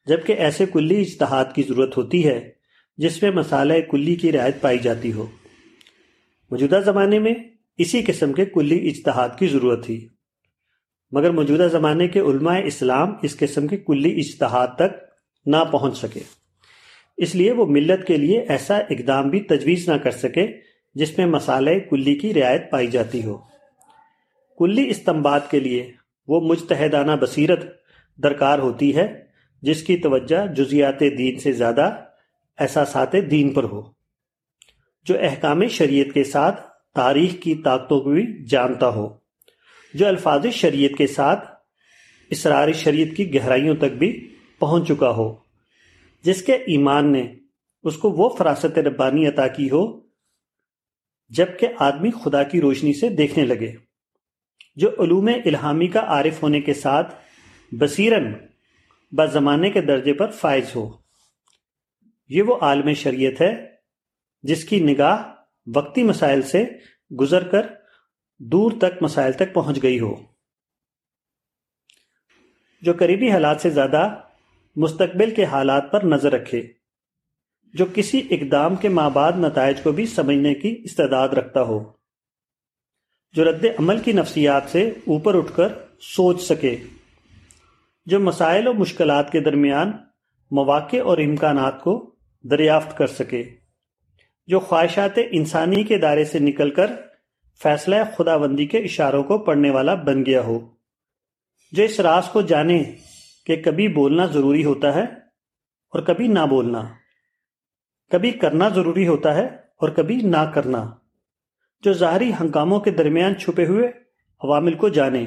جبکہ 0.08 0.34
ایسے 0.34 0.66
کلی 0.66 1.02
اجتہاد 1.02 1.46
کی 1.56 1.64
ضرورت 1.64 1.98
ہوتی 1.98 2.28
ہے 2.28 2.52
جس 2.98 3.24
میں 3.24 3.32
مسالہ 3.32 3.74
کلی 3.92 4.16
کی 4.16 4.32
رعایت 4.32 4.62
پائی 4.62 4.78
جاتی 4.78 5.14
ہو۔ 5.14 5.26
موجودہ 6.52 6.82
زمانے 6.86 7.20
میں 7.20 7.34
اسی 7.78 8.02
قسم 8.02 8.34
کے 8.34 8.46
کلی 8.46 8.88
اجتہاد 8.88 9.30
کی 9.40 9.48
ضرورت 9.48 9.86
تھی۔ 9.86 10.08
مگر 11.12 11.32
موجودہ 11.32 11.68
زمانے 11.72 12.08
کے 12.08 12.20
علماء 12.20 12.60
اسلام 12.60 13.14
اس 13.22 13.38
قسم 13.38 13.68
کے 13.68 13.78
کلی 13.78 14.20
اجتہاد 14.20 14.68
تک 14.76 15.04
نہ 15.46 15.58
پہنچ 15.72 15.98
سکے۔ 15.98 16.20
اس 17.18 17.36
لیے 17.36 17.52
وہ 17.52 17.66
ملت 17.66 18.08
کے 18.08 18.18
لیے 18.18 18.40
ایسا 18.42 18.78
اقدام 18.78 19.30
بھی 19.30 19.40
تجویز 19.42 19.90
نہ 19.90 19.94
کر 19.94 20.12
سکے 20.12 20.48
جس 20.96 21.18
میں 21.18 21.26
مسالہ 21.26 21.70
کلی 21.90 22.16
کی 22.16 22.34
رعایت 22.34 22.72
پائی 22.72 22.88
جاتی 22.88 23.26
ہو۔ 23.26 23.38
کلی 24.58 24.90
استمباد 24.90 25.40
کے 25.50 25.60
لیے 25.60 25.92
وہ 26.28 26.42
مجتہدانہ 26.42 27.12
بصیرت 27.12 27.60
درکار 28.24 28.60
ہوتی 28.60 28.96
ہے 28.96 29.24
جس 29.62 29.84
کی 29.84 29.98
توجہ 29.98 30.54
جزیات 30.54 31.00
دین 31.00 31.40
سے 31.40 31.52
زیادہ 31.52 31.96
احساسات 32.60 33.14
دین 33.32 33.50
پر 33.50 33.64
ہو۔ 33.64 33.82
جو 35.06 35.16
احکام 35.20 35.68
شریعت 35.68 36.14
کے 36.14 36.24
ساتھ 36.24 36.62
تاریخ 36.96 37.44
کی 37.44 37.56
طاقتوں 37.56 38.00
کو 38.00 38.10
بھی 38.10 38.46
جانتا 38.46 38.90
ہو۔ 38.90 39.19
جو 39.94 40.08
الفاظ 40.08 40.46
شریعت 40.54 40.98
کے 40.98 41.08
ساتھ 41.08 41.50
اسرار 42.30 42.72
شریعت 42.72 43.18
کی 43.18 43.34
گہرائیوں 43.34 43.76
تک 43.76 43.98
بھی 43.98 44.36
پہنچ 44.60 44.88
چکا 44.88 45.10
ہو، 45.10 45.36
جس 46.24 46.42
کے 46.42 46.54
ایمان 46.54 47.12
نے 47.12 47.34
اس 47.84 47.98
کو 47.98 48.10
وہ 48.12 48.30
فراست 48.30 48.78
ربانی 48.78 49.28
عطا 49.28 49.48
کی 49.48 49.70
ہو، 49.72 50.02
جبکہ 51.30 51.68
آدمی 51.80 52.10
خدا 52.24 52.44
کی 52.44 52.62
روشنی 52.62 52.94
سے 52.94 53.10
دیکھنے 53.10 53.46
لگے، 53.46 53.72
جو 54.76 54.90
علوم 55.00 55.30
الہامی 55.46 55.88
کا 55.88 56.00
عارف 56.00 56.44
ہونے 56.44 56.62
کے 56.62 56.74
ساتھ 56.74 57.16
بصیرن 57.72 58.34
زمانے 59.34 59.70
کے 59.70 59.82
درجے 59.82 60.14
پر 60.14 60.32
فائز 60.32 60.76
ہو۔ 60.76 60.90
یہ 62.28 62.42
وہ 62.42 62.56
عالم 62.62 62.94
شریعت 62.94 63.42
ہے 63.42 63.68
جس 64.44 64.64
کی 64.64 64.80
نگاہ 64.80 65.24
وقتی 65.76 66.04
مسائل 66.04 66.42
سے 66.42 66.64
گزر 67.20 67.48
کر 67.48 67.66
دور 68.40 68.72
تک 68.78 69.02
مسائل 69.02 69.32
تک 69.32 69.54
پہنچ 69.54 69.84
گئی 69.84 70.00
ہو۔ 70.00 70.16
جو 72.82 72.94
قریبی 73.00 73.32
حالات 73.32 73.62
سے 73.62 73.70
زیادہ 73.70 74.16
مستقبل 74.76 75.34
کے 75.36 75.46
حالات 75.46 75.92
پر 75.92 76.04
نظر 76.04 76.32
رکھے، 76.32 76.62
جو 77.74 77.86
کسی 77.94 78.22
اقدام 78.30 78.76
کے 78.76 78.90
ماں 78.90 79.10
بعد 79.10 79.32
نتائج 79.36 79.82
کو 79.84 79.92
بھی 79.92 80.06
سمجھنے 80.06 80.54
کی 80.54 80.82
استعداد 80.84 81.30
رکھتا 81.30 81.62
ہو، 81.62 81.80
جو 83.34 83.50
رد 83.52 83.66
عمل 83.80 84.00
کی 84.00 84.12
نفسیات 84.12 84.70
سے 84.70 84.88
اوپر 85.08 85.36
اٹھ 85.36 85.56
کر 85.56 85.74
سوچ 86.02 86.42
سکے، 86.42 86.76
جو 88.06 88.20
مسائل 88.20 88.68
و 88.68 88.74
مشکلات 88.74 89.32
کے 89.32 89.40
درمیان 89.40 89.92
مواقع 90.52 90.98
اور 90.98 91.18
امکانات 91.18 91.84
کو 91.84 92.16
دریافت 92.44 92.98
کر 92.98 93.08
سکے، 93.08 93.44
جو 94.48 94.60
خواہشات 94.60 95.20
انسانی 95.32 95.84
کے 95.84 95.98
دائرے 95.98 96.26
سے 96.26 96.40
نکل 96.40 96.70
کر 96.70 96.92
فیصلہ 97.64 97.96
خدا 98.18 98.38
بندی 98.38 98.66
کے 98.66 98.78
اشاروں 98.78 99.24
کو 99.24 99.38
پڑھنے 99.38 99.70
والا 99.70 99.94
بن 99.94 100.26
گیا 100.26 100.42
ہو۔ 100.42 100.60
جو 101.72 101.84
اس 101.84 102.00
راز 102.00 102.30
کو 102.30 102.42
جانے 102.42 102.84
کہ 103.46 103.64
کبھی 103.66 103.88
بولنا 103.88 104.26
ضروری 104.26 104.66
ہوتا 104.66 104.96
ہے 104.96 105.04
اور 105.90 106.02
کبھی 106.02 106.28
نہ 106.28 106.40
بولنا۔ 106.50 106.82
کبھی 108.12 108.32
کرنا 108.32 108.70
ضروری 108.70 109.08
ہوتا 109.08 109.36
ہے 109.36 109.46
اور 109.46 109.90
کبھی 109.90 110.16
نہ 110.16 110.52
کرنا۔ 110.56 110.92
جو 111.82 111.94
ظاہری 111.94 112.32
ہنگاموں 112.40 112.80
کے 112.80 112.92
درمیان 112.92 113.38
چھپے 113.38 113.66
ہوئے 113.66 113.88
عوامل 114.44 114.74
کو 114.74 114.90
جانے۔ 114.90 115.26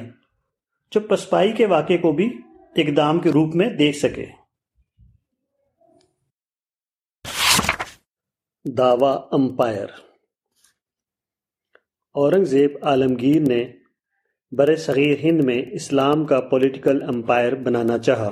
جو 0.91 0.99
پسپائی 0.99 1.51
کے 1.51 1.65
واقعے 1.65 1.97
کو 1.97 2.11
بھی 2.11 2.37
اقدام 2.75 3.19
کے 3.19 3.29
روپ 3.29 3.55
میں 3.55 3.69
دیکھ 3.69 3.97
سکے۔ 3.97 4.25
دعوی 8.65 9.17
امپائر۔ 9.31 10.12
اورنگزیب 12.15 12.69
عالمگیر 12.81 13.41
نے 13.41 13.71
بر 14.51 14.75
صغیر 14.75 15.15
ہند 15.23 15.43
میں 15.43 15.61
اسلام 15.71 16.25
کا 16.25 16.41
پولیٹیکل 16.41 17.03
امپائر 17.03 17.55
بنانا 17.55 17.97
چاہا۔ 17.97 18.29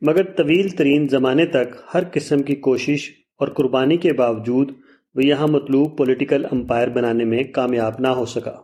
مگر 0.00 0.32
طویل 0.32 0.68
ترین 0.68 1.08
زمانے 1.08 1.46
تک 1.46 1.76
ہر 1.94 2.02
قسم 2.12 2.42
کی 2.42 2.54
کوشش 2.54 3.10
اور 3.36 3.48
قربانی 3.48 3.96
کے 3.96 4.12
باوجود 4.12 4.70
وہ 5.14 5.24
یہاں 5.24 5.46
مطلوب 5.46 5.98
پولیٹیکل 5.98 6.44
امپائر 6.44 6.88
بنانے 6.88 7.24
میں 7.24 7.44
کامیاب 7.44 7.94
نہ 7.98 8.08
ہو 8.08 8.26
سکا۔ 8.26 8.54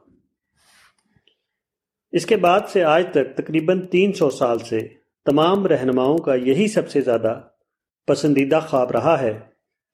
اس 2.12 2.26
کے 2.26 2.36
بعد 2.36 2.60
سے 2.72 2.84
آج 2.84 3.06
تک 3.10 3.36
تقریباً 3.36 3.86
تین 3.86 4.12
سو 4.12 4.30
سال 4.30 4.58
سے 4.58 4.78
تمام 5.24 5.66
رہنماؤں 5.66 6.18
کا 6.18 6.34
یہی 6.34 6.68
سب 6.68 6.90
سے 6.90 7.00
زیادہ 7.00 7.40
پسندیدہ 8.06 8.60
خواب 8.68 8.90
رہا 8.90 9.20
ہے 9.20 9.38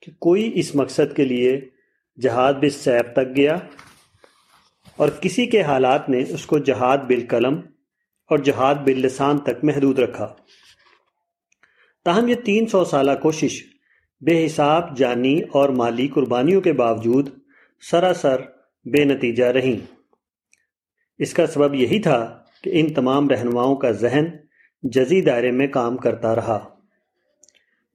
کہ 0.02 0.12
کوئی 0.12 0.52
اس 0.54 0.74
مقصد 0.74 1.16
کے 1.16 1.24
لیے 1.24 1.60
جہاد 2.22 2.54
بس 2.54 2.74
سیب 2.74 3.12
تک 3.12 3.36
گیا 3.36 3.58
اور 4.96 5.08
کسی 5.08 5.46
کے 5.46 5.62
حالات 5.62 6.08
نے 6.08 6.24
اس 6.28 6.46
کو 6.46 6.58
جہاد 6.58 6.98
بالقلم 6.98 7.60
اور 8.30 8.38
جہاد 8.38 8.74
باللسان 8.74 9.38
تک 9.38 9.64
محدود 9.64 9.98
رکھا۔ 9.98 10.34
تاہم 12.04 12.28
یہ 12.28 12.34
تین 12.34 12.66
سو 12.66 12.84
سالہ 12.84 13.10
کوشش 13.22 13.62
بے 14.20 14.46
حساب، 14.46 14.96
جانی 14.96 15.40
اور 15.52 15.68
مالی 15.68 16.08
قربانیوں 16.08 16.60
کے 16.60 16.72
باوجود 16.72 17.28
سراسر 17.90 18.40
بے 18.84 19.04
نتیجہ 19.04 19.44
رہیں۔ 19.44 19.96
اس 21.18 21.34
کا 21.34 21.46
سبب 21.46 21.74
یہی 21.74 21.98
تھا 21.98 22.42
کہ 22.62 22.70
ان 22.74 22.94
تمام 22.94 23.28
رہنماؤں 23.28 23.76
کا 23.76 23.90
ذہن 23.90 24.24
جزی 24.82 25.20
دائرے 25.20 25.50
میں 25.50 25.66
کام 25.66 25.96
کرتا 25.96 26.34
رہا۔ 26.34 26.68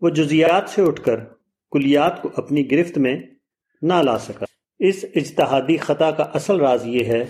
وہ 0.01 0.09
جزیات 0.09 0.69
سے 0.69 0.81
اٹھ 0.81 1.01
کر 1.01 1.19
کلیات 1.71 2.21
کو 2.21 2.29
اپنی 2.35 2.71
گرفت 2.71 2.97
میں 2.97 3.21
نہ 3.81 3.93
لا 3.93 4.17
سکا۔ 4.17 4.45
اس 4.83 5.05
اجتہادی 5.15 5.77
خطا 5.77 6.11
کا 6.11 6.23
اصل 6.23 6.59
راز 6.59 6.87
یہ 6.87 7.05
ہے 7.05 7.25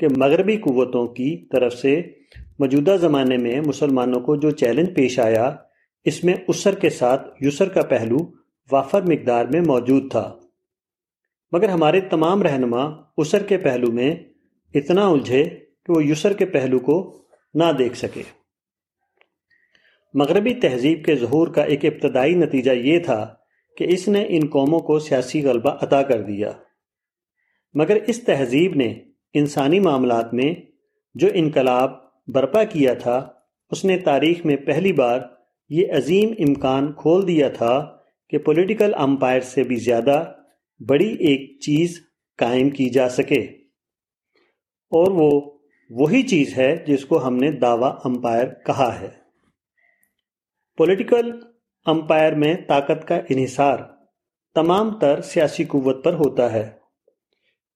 کہ 0.00 0.06
مغربی 0.16 0.56
قوتوں 0.56 1.06
کی 1.06 1.48
طرف 1.52 1.72
سے 1.72 2.02
موجودہ 2.58 2.96
زمانے 3.00 3.36
میں 3.36 3.60
مسلمانوں 3.66 4.20
کو 4.20 4.36
جو 4.36 4.50
چیلنج 4.50 4.94
پیش 4.96 5.18
آیا، 5.18 5.56
اس 6.04 6.24
میں 6.24 6.34
اسر 6.48 6.74
کے 6.74 6.90
ساتھ 6.90 7.28
یسر 7.40 7.68
کا 7.68 7.82
پہلو 7.82 8.16
وافر 8.72 9.02
مقدار 9.02 9.44
میں 9.44 9.60
موجود 9.60 10.10
تھا۔ 10.10 10.34
مگر 11.52 11.68
ہمارے 11.68 12.00
تمام 12.00 12.42
رہنما 12.42 12.84
اسر 13.16 13.42
کے 13.42 13.58
پہلو 13.58 13.92
میں 13.92 14.16
اتنا 14.74 15.06
الجھے 15.06 15.44
کہ 15.84 15.92
وہ 15.92 16.04
یسر 16.04 16.32
کے 16.32 16.46
پہلو 16.46 16.78
کو 16.78 17.22
نہ 17.54 17.72
دیکھ 17.78 17.96
سکے۔ 17.96 18.22
مغربی 20.14 20.54
تہذیب 20.54 21.04
کے 21.04 21.16
ظہور 21.16 21.48
کا 21.48 21.62
ایک 21.62 21.84
ابتدائی 21.84 22.34
نتیجہ 22.34 22.70
یہ 22.70 22.98
تھا 22.98 23.34
کہ 23.76 23.86
اس 23.88 24.08
نے 24.08 24.24
ان 24.28 24.46
قوموں 24.46 24.80
کو 24.80 24.98
سیاسی 24.98 25.42
غلبہ 25.42 25.70
عطا 25.70 26.02
کر 26.02 26.22
دیا۔ 26.22 26.52
مگر 27.74 27.96
اس 28.06 28.24
تہذیب 28.24 28.74
نے 28.74 28.94
انسانی 29.34 29.80
معاملات 29.80 30.34
میں 30.34 30.54
جو 31.14 31.28
انقلاب 31.34 31.90
برپا 32.26 32.64
کیا 32.64 32.94
تھا، 32.94 33.32
اس 33.70 33.84
نے 33.84 33.98
تاریخ 33.98 34.46
میں 34.46 34.56
پہلی 34.56 34.92
بار 34.92 35.20
یہ 35.68 35.92
عظیم 35.92 36.32
امکان 36.38 36.92
کھول 36.92 37.28
دیا 37.28 37.48
تھا 37.48 37.96
کہ 38.28 38.38
پولیٹیکل 38.38 38.94
امپائر 38.98 39.40
سے 39.40 39.64
بھی 39.64 39.76
زیادہ 39.76 40.32
بڑی 40.88 41.14
ایک 41.14 41.60
چیز 41.60 42.00
قائم 42.38 42.70
کی 42.70 42.90
جا 42.90 43.08
سکے۔ 43.08 43.40
اور 44.90 45.10
وہ 45.10 45.58
وہی 45.90 46.22
چیز 46.22 46.58
ہے 46.58 46.84
جس 46.86 47.04
کو 47.04 47.26
ہم 47.26 47.36
نے 47.36 47.50
دعوی 47.50 47.90
امپائر 48.04 48.48
کہا 48.66 49.00
ہے۔ 49.00 49.08
پولیٹیکل 50.76 51.30
امپائر 51.86 52.32
میں 52.32 52.54
طاقت 52.68 53.08
کا 53.08 53.20
انحصار 53.28 53.78
تمام 54.54 54.98
تر 54.98 55.20
سیاسی 55.20 55.64
قوت 55.64 56.04
پر 56.04 56.14
ہوتا 56.14 56.52
ہے۔ 56.52 56.83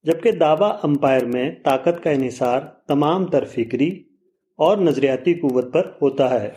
جبکہ 0.03 0.31
دعوی 0.31 0.77
امپائر 0.83 1.25
میں 1.25 1.51
طاقت 1.63 2.03
کا 2.03 2.09
انحصار 2.09 2.61
تمام 2.87 3.25
تر 3.25 3.45
فکری 3.45 4.03
اور 4.57 4.77
نظریاتی 4.77 5.33
قوت 5.33 5.73
پر 5.73 5.97
ہوتا 6.01 6.41
ہے۔ 6.41 6.49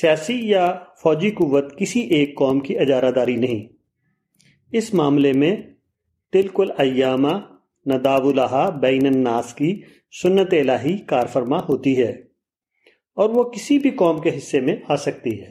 سیاسی 0.00 0.48
یا 0.48 0.78
فوجی 1.02 1.30
قوت 1.30 1.78
کسی 1.78 2.00
ایک 2.00 2.36
قوم 2.36 2.60
کی 2.60 2.78
اجارہ 2.78 3.10
داری 3.10 3.36
نہیں۔ 3.36 3.72
اس 4.72 4.94
معاملے 4.94 5.32
میں 5.32 5.56
تلک 6.32 6.60
الایامہ 6.60 7.32
نداب 7.86 8.26
الحا 8.26 8.70
بین 8.70 9.06
الناس 9.06 9.54
کی 9.54 9.82
سنت 10.22 10.54
الہی 10.54 10.98
کار 10.98 11.26
فرما 11.26 11.58
ہوتی 11.58 11.98
ہے 11.98 12.10
اور 13.16 13.30
وہ 13.30 13.44
کسی 13.44 13.78
بھی 13.78 13.90
قوم 13.90 14.20
کے 14.20 14.36
حصے 14.36 14.60
میں 14.60 14.76
آ 14.88 14.96
سکتی 14.96 15.40
ہے۔ 15.40 15.50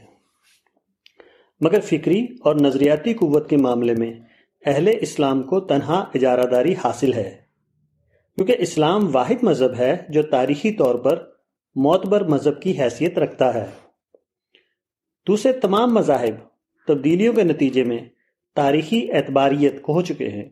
مگر 1.62 1.79
فکری 1.79 2.25
اور 2.41 2.55
نظریاتی 2.55 3.13
قوت 3.13 3.49
کے 3.49 3.58
معاملے 3.58 3.93
میں 3.93 4.13
اہل 4.65 4.89
اسلام 5.02 5.43
کو 5.43 5.60
تنہا 5.60 6.10
اجارہ 6.15 6.43
داری 6.43 6.74
حاصل 6.74 7.13
ہے۔ 7.13 7.41
کیونکہ 8.36 8.56
اسلام 8.60 9.15
واحد 9.15 9.43
مذہب 9.43 9.76
ہے 9.78 9.98
جو 10.10 10.24
تاریخی 10.24 10.72
طور 10.72 10.95
پر 10.95 11.30
معتبر 11.76 12.24
مذہب 12.24 12.62
کی 12.62 12.82
حیثیت 12.82 13.17
رکھتا 13.17 13.54
ہے۔ 13.54 13.65
دوسرے 15.28 15.54
تمام 15.54 15.93
مذاہب 15.93 16.36
تبدیلیوں 16.88 17.34
کے 17.34 17.43
نتیجے 17.43 17.84
میں 17.84 17.98
تاریخی 18.56 19.12
اعتباریت 19.12 19.82
کو 19.82 19.93
ہو 19.93 20.02
چکے 20.02 20.30
ہیں۔ 20.30 20.50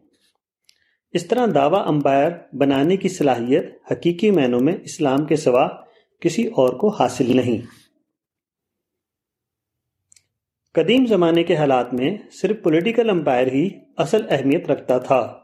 اس 1.14 1.26
طرح 1.26 1.46
دعوی 1.54 1.78
امپائر 1.86 2.32
بنانے 2.54 2.98
کی 2.98 3.10
صلاحیت 3.10 3.66
حقیقی 3.92 4.32
معنوں 4.32 4.60
میں 4.60 4.78
اسلام 4.84 5.26
کے 5.26 5.36
سوا 5.36 5.68
کسی 6.22 6.48
اور 6.48 6.74
کو 6.74 6.88
حاصل 6.88 7.38
نہیں۔ 7.38 7.66
قدیم 10.74 11.06
زمانے 11.06 11.44
کے 11.44 11.56
حالات 11.56 11.94
میں 11.94 12.18
صرف 12.32 12.64
پولیٹیکل 12.64 13.10
امپائر 13.10 13.48
ہی 13.48 13.70
اصل 13.98 14.22
اہمیت 14.30 14.72
رکھتا 14.72 14.98
تھا۔ 14.98 15.40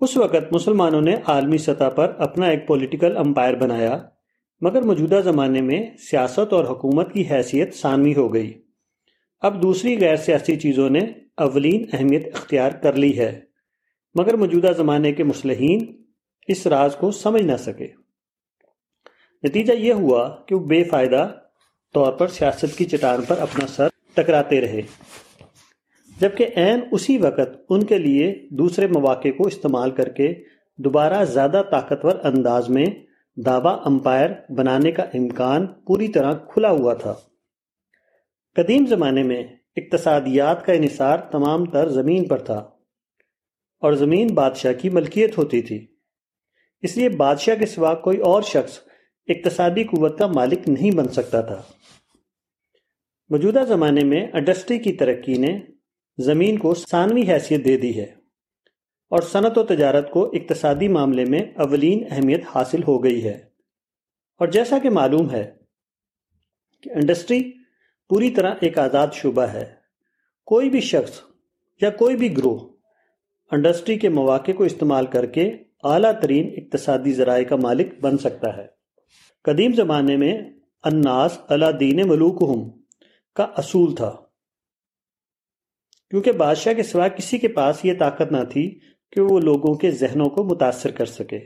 اس 0.00 0.16
وقت 0.16 0.52
مسلمانوں 0.52 1.00
نے 1.00 1.14
عالمی 1.26 1.58
سطح 1.58 1.88
پر 1.88 2.14
اپنا 2.18 2.46
ایک 2.46 2.66
پولیٹیکل 2.66 3.16
امپائر 3.16 3.54
بنایا، 3.54 3.98
مگر 4.60 4.82
موجودہ 4.82 5.20
زمانے 5.24 5.60
میں 5.60 5.96
سیاست 6.10 6.52
اور 6.52 6.64
حکومت 6.64 7.12
کی 7.12 7.30
حیثیت 7.30 7.74
ثانوی 7.74 8.14
ہو 8.14 8.34
گئی۔ 8.34 8.62
اب 9.40 9.62
دوسری 9.62 10.00
غیر 10.00 10.16
سیاسی 10.16 10.56
چیزوں 10.56 10.90
نے 10.90 11.00
اولین 11.36 11.84
اہمیت 11.92 12.28
اختیار 12.34 12.70
کر 12.70 12.92
لی 12.92 13.18
ہے۔ 13.18 13.40
مگر 14.14 14.34
موجودہ 14.34 14.72
زمانے 14.76 15.12
کے 15.12 15.24
مسلحین 15.24 16.02
اس 16.48 16.66
راز 16.66 16.96
کو 16.96 17.10
سمجھ 17.10 17.42
نہ 17.42 17.56
سکے۔ 17.56 17.88
نتیجہ 19.42 19.72
یہ 19.72 19.92
ہوا 19.92 20.36
کہ 20.48 20.54
وہ 20.54 20.66
بے 20.66 20.84
فائدہ 20.84 21.34
طور 21.94 22.12
پر 22.12 22.28
سیاست 22.28 22.78
کی 22.78 22.84
چٹان 22.84 23.22
پر 23.22 23.38
اپنا 23.38 23.66
سر 23.66 23.88
ٹکراتے 24.14 24.60
رہے۔ 24.60 24.82
جبکہ 26.20 26.46
عین 26.56 26.80
اسی 26.92 27.18
وقت 27.18 27.64
ان 27.68 27.84
کے 27.84 27.98
لیے 27.98 28.48
دوسرے 28.50 28.86
مواقع 28.86 29.28
کو 29.28 29.46
استعمال 29.46 29.90
کر 29.90 30.08
کے 30.08 30.34
دوبارہ 30.76 31.24
زیادہ 31.24 31.62
طاقتور 31.70 32.16
انداز 32.24 32.68
میں 32.68 32.86
دعوی 33.36 33.80
امپائر 33.84 34.30
بنانے 34.52 34.92
کا 34.92 35.02
امکان 35.02 35.66
پوری 35.66 36.08
طرح 36.08 36.32
کھلا 36.32 36.70
ہوا 36.70 36.94
تھا۔ 36.94 37.14
قدیم 38.56 38.86
زمانے 38.86 39.22
میں 39.22 39.44
اقتصادیات 39.76 40.66
کا 40.66 40.72
انحصار 40.72 41.18
تمام 41.18 41.64
تر 41.64 41.88
زمین 41.88 42.28
پر 42.28 42.38
تھا 42.38 42.58
اور 43.78 43.92
زمین 43.92 44.34
بادشاہ 44.34 44.72
کی 44.72 44.90
ملکیت 44.90 45.38
ہوتی 45.38 45.62
تھی۔ 45.62 45.86
اس 46.82 46.96
لیے 46.96 47.08
بادشاہ 47.08 47.54
کے 47.54 47.66
سوا 47.66 47.94
کوئی 47.94 48.18
اور 48.18 48.42
شخص 48.42 48.78
اقتصادی 49.28 49.84
قوت 49.84 50.18
کا 50.18 50.26
مالک 50.26 50.68
نہیں 50.68 50.90
بن 50.90 51.08
سکتا 51.08 51.40
تھا۔ 51.40 51.62
موجودہ 53.30 53.62
زمانے 53.68 54.04
میں 54.04 54.26
انڈسٹری 54.32 54.78
کی 54.78 54.92
ترقی 54.92 55.34
نے 55.34 55.79
زمین 56.20 56.58
کو 56.58 56.74
ثانوی 56.74 57.22
حیثیت 57.22 57.64
دے 57.64 57.76
دی 57.76 57.96
ہے 57.96 58.14
اور 59.10 59.22
صنعت 59.22 59.58
و 59.58 59.62
تجارت 59.62 60.10
کو 60.10 60.24
اقتصادی 60.26 60.88
معاملے 60.88 61.24
میں 61.24 61.38
اولین 61.38 62.04
اہمیت 62.10 62.42
حاصل 62.54 62.82
ہو 62.82 63.04
گئی 63.04 63.24
ہے۔ 63.24 63.44
اور 64.38 64.48
جیسا 64.48 64.78
کہ 64.78 64.90
معلوم 64.90 65.30
ہے 65.30 65.50
کہ 66.82 66.90
انڈسٹری 66.90 67.52
پوری 68.08 68.30
طرح 68.30 68.54
ایک 68.60 68.78
آزاد 68.78 69.08
شعبہ 69.12 69.42
ہے۔ 69.42 69.74
کوئی 70.46 70.70
بھی 70.70 70.80
شخص 70.80 71.20
یا 71.80 71.90
کوئی 71.90 72.16
بھی 72.16 72.36
گروہ 72.36 72.58
انڈسٹری 73.50 73.98
کے 73.98 74.08
مواقع 74.08 74.52
کو 74.52 74.64
استعمال 74.64 75.06
کر 75.06 75.26
کے 75.26 75.56
اعلیٰ 75.84 76.20
ترین 76.22 76.50
اقتصادی 76.56 77.12
ذرائع 77.12 77.44
کا 77.44 77.56
مالک 77.56 78.00
بن 78.00 78.18
سکتا 78.18 78.56
ہے۔ 78.56 78.66
قدیم 79.44 79.72
زمانے 79.72 80.16
میں 80.16 80.42
اناس 80.84 81.38
اللہ 81.48 81.70
دین 81.80 82.08
ملوکہم 82.08 82.70
کا 83.34 83.42
اصول 83.42 83.94
تھا۔ 83.94 84.29
کیونکہ 86.10 86.32
بادشاہ 86.32 86.72
کے 86.72 86.82
سوا 86.82 87.08
کسی 87.08 87.38
کے 87.38 87.48
پاس 87.48 87.84
یہ 87.84 87.92
طاقت 87.98 88.32
نہ 88.32 88.44
تھی 88.50 88.78
کہ 89.12 89.20
وہ 89.20 89.40
لوگوں 89.40 89.74
کے 89.74 89.90
ذہنوں 89.90 90.26
کو 90.26 90.44
متاثر 90.44 90.90
کر 90.90 91.04
سکے۔ 91.04 91.38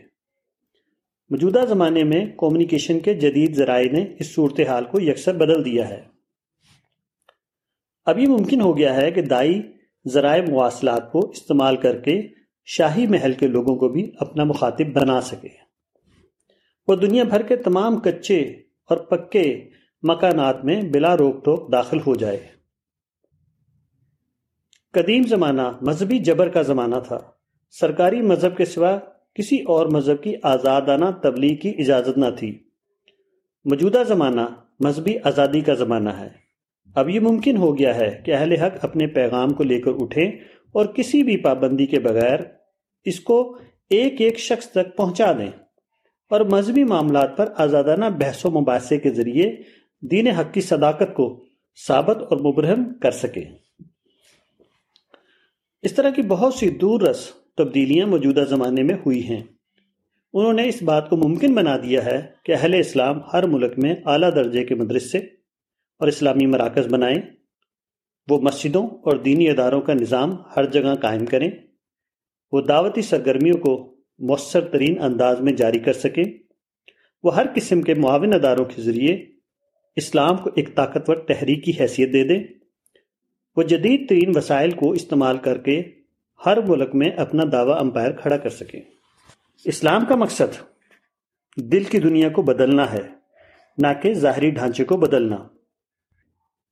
موجودہ 1.31 1.64
زمانے 1.68 2.05
میں 2.05 2.27
کومنیکیشن 2.27 3.00
کے 3.00 3.14
جدید 3.14 3.57
ذرائع 3.57 3.90
نے 3.92 4.07
اس 4.20 4.35
صورتحال 4.35 4.85
کو 4.85 5.00
یکسر 5.00 5.37
بدل 5.37 5.64
دیا 5.64 5.88
ہے۔ 5.88 6.03
اب 8.05 8.18
یہ 8.18 8.29
ممکن 8.29 8.61
ہو 8.61 8.79
گیا 8.79 8.96
ہے 8.96 9.11
کہ 9.11 9.22
دائی 9.22 9.62
ذرائع 10.12 10.42
مواصلات 10.48 11.12
کو 11.12 11.31
استعمال 11.31 11.77
کر 11.77 12.00
کے 12.00 12.22
شاہی 12.64 13.07
محل 13.07 13.33
کے 13.33 13.46
لوگوں 13.46 13.77
کو 13.77 13.88
بھی 13.88 14.12
اپنا 14.18 14.44
مخاطب 14.44 14.87
بنا 14.92 15.20
سکے۔ 15.20 15.48
وہ 16.88 16.96
دنیا 16.96 17.24
بھر 17.24 17.42
کے 17.42 17.57
تمام 17.57 18.00
کچے 18.00 18.40
اور 18.85 18.96
پکے 18.96 19.68
مکانات 20.03 20.64
میں 20.64 20.83
بلا 20.83 21.16
روک 21.16 21.44
ٹوک 21.44 21.72
داخل 21.72 21.98
ہو 22.07 22.14
جائے۔ 22.14 22.54
قدیم 24.94 25.22
زمانہ 25.22 25.62
مذہبی 25.80 26.18
جبر 26.18 26.48
کا 26.48 26.62
زمانہ 26.62 26.96
تھا۔ 27.07 27.18
سرکاری 27.70 28.22
مذہب 28.22 28.57
کے 28.57 28.64
سوا 28.64 28.98
کسی 29.35 29.62
اور 29.62 29.87
مذہب 29.87 30.22
کی 30.22 30.35
آزادانہ 30.42 31.04
تبلیغ 31.22 31.57
کی 31.57 31.68
اجازت 31.78 32.18
نہ 32.18 32.26
تھی۔ 32.38 32.59
موجودہ 33.64 34.02
زمانہ 34.09 34.40
مذہبی 34.80 35.14
آزادی 35.24 35.61
کا 35.61 35.74
زمانہ 35.74 36.11
ہے۔ 36.11 36.28
اب 36.94 37.09
یہ 37.09 37.20
ممکن 37.20 37.57
ہو 37.57 37.78
گیا 37.78 37.96
ہے 37.96 38.22
کہ 38.24 38.35
اہل 38.35 38.52
حق 38.52 38.85
اپنے 38.85 39.07
پیغام 39.07 39.50
کو 39.50 39.62
لے 39.62 39.80
کر 39.80 39.90
اٹھیں 40.00 40.30
اور 40.72 40.87
کسی 40.87 41.22
بھی 41.22 41.37
پابندی 41.37 41.87
کے 41.87 42.00
بغیر 42.00 42.38
اس 43.04 43.20
کو 43.20 43.59
ایک 43.90 44.20
ایک 44.20 44.38
شخص 44.38 44.70
تک 44.70 44.96
پہنچا 44.96 45.33
دیں۔ 45.33 45.50
اور 46.30 46.40
مذہبی 46.40 46.85
معاملات 46.85 47.37
پر 47.37 47.52
آزادانہ 47.57 48.04
بحث 48.04 48.44
و 48.44 48.50
مباحثے 48.50 48.98
کے 48.98 49.11
ذریعے 49.11 49.57
دین 50.02 50.26
حق 50.26 50.54
کی 50.54 50.61
صداقت 50.61 51.14
کو 51.14 51.44
ثابت 51.87 52.16
اور 52.16 52.40
مبرہم 52.40 52.85
کر 53.02 53.11
سکیں۔ 53.11 53.63
اس 55.85 55.92
طرح 55.92 56.11
کی 56.11 56.23
بہت 56.23 56.55
سی 56.55 56.68
دور 56.68 57.01
رس 57.01 57.31
تبدیلیاں 57.57 58.07
موجودہ 58.07 58.44
زمانے 58.49 58.83
میں 58.83 58.94
ہوئی 58.94 59.29
ہیں۔ 59.29 59.42
انہوں 60.33 60.53
نے 60.53 60.68
اس 60.68 60.83
بات 60.83 61.11
کو 61.11 61.16
ممکن 61.16 61.55
بنا 61.55 61.77
دیا 61.77 62.05
ہے 62.05 62.27
کہ 62.44 62.53
اہل 62.53 62.75
اسلام 62.75 63.18
ہر 63.33 63.47
ملک 63.47 63.73
میں 63.77 63.94
اعلیٰ 64.05 64.35
درجے 64.35 64.64
کے 64.64 64.75
مدرسے 64.75 65.18
اور 65.99 66.09
اسلامی 66.09 66.47
مراکز 66.47 66.87
بنائیں۔ 66.87 67.23
وہ 68.31 68.40
مسجدوں 68.40 68.87
اور 68.87 69.16
دینی 69.16 69.51
اداروں 69.51 69.81
کا 69.81 69.92
نظام 69.92 70.37
ہر 70.57 70.64
جگہ 70.64 70.94
قائم 70.94 71.27
کریں۔ 71.27 71.51
وہ 72.53 72.61
دعوتی 72.61 73.03
سرگرمیوں 73.03 73.57
کو 73.57 73.97
مؤثر 74.18 74.61
ترین 74.61 75.03
انداز 75.03 75.40
میں 75.40 75.53
جاری 75.53 75.79
کر 75.79 75.92
سکیں۔ 75.92 76.25
وہ 77.23 77.35
ہر 77.35 77.47
قسم 77.55 77.83
کے 77.83 77.94
معاون 77.94 78.35
اداروں 78.35 78.64
کے 78.64 78.83
ذریعے 78.83 79.27
اسلام 79.97 80.37
کو 80.37 80.51
ایک 80.55 80.75
طاقتور 80.75 81.16
تحریکی 81.16 81.73
حیثیت 81.81 82.12
دے 82.12 82.25
دیں۔ 82.25 82.63
وہ 83.57 83.62
جدید 83.62 84.09
ترین 84.09 84.33
وسائل 84.35 84.71
کو 84.71 84.93
استعمال 84.93 85.38
کر 85.38 85.59
کے 85.59 85.83
ہر 86.47 86.61
ملک 86.61 86.95
میں 86.95 87.11
اپنا 87.11 87.43
دعویٰ 87.53 87.81
امپائر 87.81 88.12
کھڑا 88.12 88.37
کر 88.37 88.49
سکیں۔ 88.49 88.81
اسلام 89.64 90.05
کا 90.05 90.14
مقصد 90.14 90.62
دل 91.57 91.85
کی 91.85 91.99
دنیا 91.99 92.29
کو 92.29 92.43
بدلنا 92.43 92.93
ہے، 92.93 93.03
نہ 93.79 93.87
کہ 94.03 94.14
ظاہری 94.14 94.51
ڈھانچے 94.51 94.85
کو 94.85 94.97
بدلنا۔ 94.97 95.37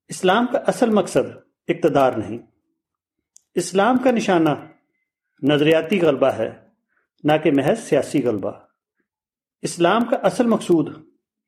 اسلام 0.08 0.46
کا 0.46 0.58
اصل 0.58 0.90
مقصد 0.90 1.36
اقتدار 1.68 2.12
نہیں۔ 2.12 2.38
اسلام 3.54 3.98
کا 3.98 4.10
نشانہ 4.10 4.50
نظریاتی 5.42 6.00
غلبہ 6.00 6.26
ہے، 6.26 6.50
نہ 7.24 7.32
کہ 7.42 7.50
محض 7.52 7.78
سیاسی 7.78 8.22
غلبہ۔ 8.22 8.52
اسلام 9.62 10.04
کا 10.04 10.16
اصل 10.16 10.46
مقصود 10.46 10.88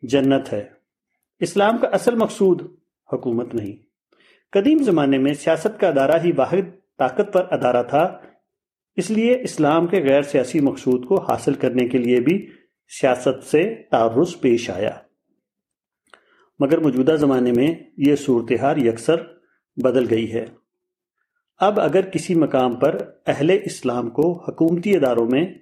جنت 0.03 0.53
ہے۔ 0.53 0.69
اسلام 1.41 1.79
کا 1.79 1.89
اصل 1.89 2.15
مقصود 2.15 2.63
حکومت 3.13 3.55
نہیں۔ 3.55 3.94
قدیم 4.55 4.79
زمانے 4.83 5.19
میں 5.19 5.35
سیاست 5.35 5.81
کا 5.81 5.89
ادارہ 5.89 6.13
ہی 6.25 6.33
واحد 6.33 6.71
طاقت 6.99 7.33
پر 7.33 7.47
ادارہ 7.51 7.83
تھا، 7.83 8.21
اس 8.97 9.11
لیے 9.11 9.43
اسلام 9.43 9.87
کے 9.87 10.03
غیر 10.03 10.23
سیاسی 10.23 10.61
مقصود 10.61 11.07
کو 11.07 11.23
حاصل 11.23 11.55
کرنے 11.55 11.89
کے 11.89 11.99
لیے 11.99 12.21
بھی 12.21 12.51
سیاست 13.01 13.45
سے 13.45 13.83
تعرض 13.91 14.41
پیش 14.41 14.71
آیا۔ 14.71 14.91
مگر 16.59 16.79
موجودہ 16.79 17.17
زمانے 17.19 17.53
میں 17.53 17.75
یہ 17.97 18.17
صورتحال 18.17 18.87
یکسر 18.87 19.17
بدل 19.77 20.07
گئی 20.11 20.33
ہے۔ 20.33 20.47
اب 21.57 21.81
اگر 21.81 22.01
کسی 22.01 22.35
مقام 22.35 22.75
پر 22.75 22.99
اہل 23.27 23.51
اسلام 23.65 24.11
کو 24.11 24.45
حکومتی 24.45 24.97
اداروں 24.97 25.27
میں 25.27 25.55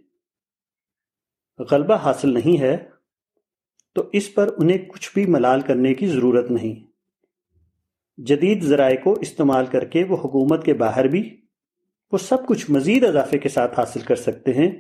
غلبہ 1.73 1.95
حاصل 1.95 2.35
نہیں 2.35 2.61
ہے، 2.61 2.77
تو 3.95 4.11
اس 4.13 4.35
پر 4.35 4.51
انہیں 4.59 4.79
کچھ 4.79 5.11
بھی 5.15 5.27
ملال 5.27 5.61
کرنے 5.61 5.95
کی 5.95 6.07
ضرورت 6.07 6.51
نہیں۔ 6.51 6.92
جدید 8.19 8.63
ذرائع 8.63 8.97
کو 9.05 9.13
استعمال 9.21 9.67
کر 9.67 9.85
کے 9.85 10.05
وہ 10.05 10.17
حکومت 10.17 10.65
کے 10.65 10.75
باہر 10.75 11.07
بھی 11.09 11.41
وہ 12.13 12.19
سب 12.19 12.47
کچھ 12.47 12.71
مزید 12.71 13.05
اضافے 13.05 13.39
کے 13.39 13.49
ساتھ 13.49 13.79
حاصل 13.79 14.01
کر 14.01 14.17
سکتے 14.17 14.53
ہیں، 14.53 14.71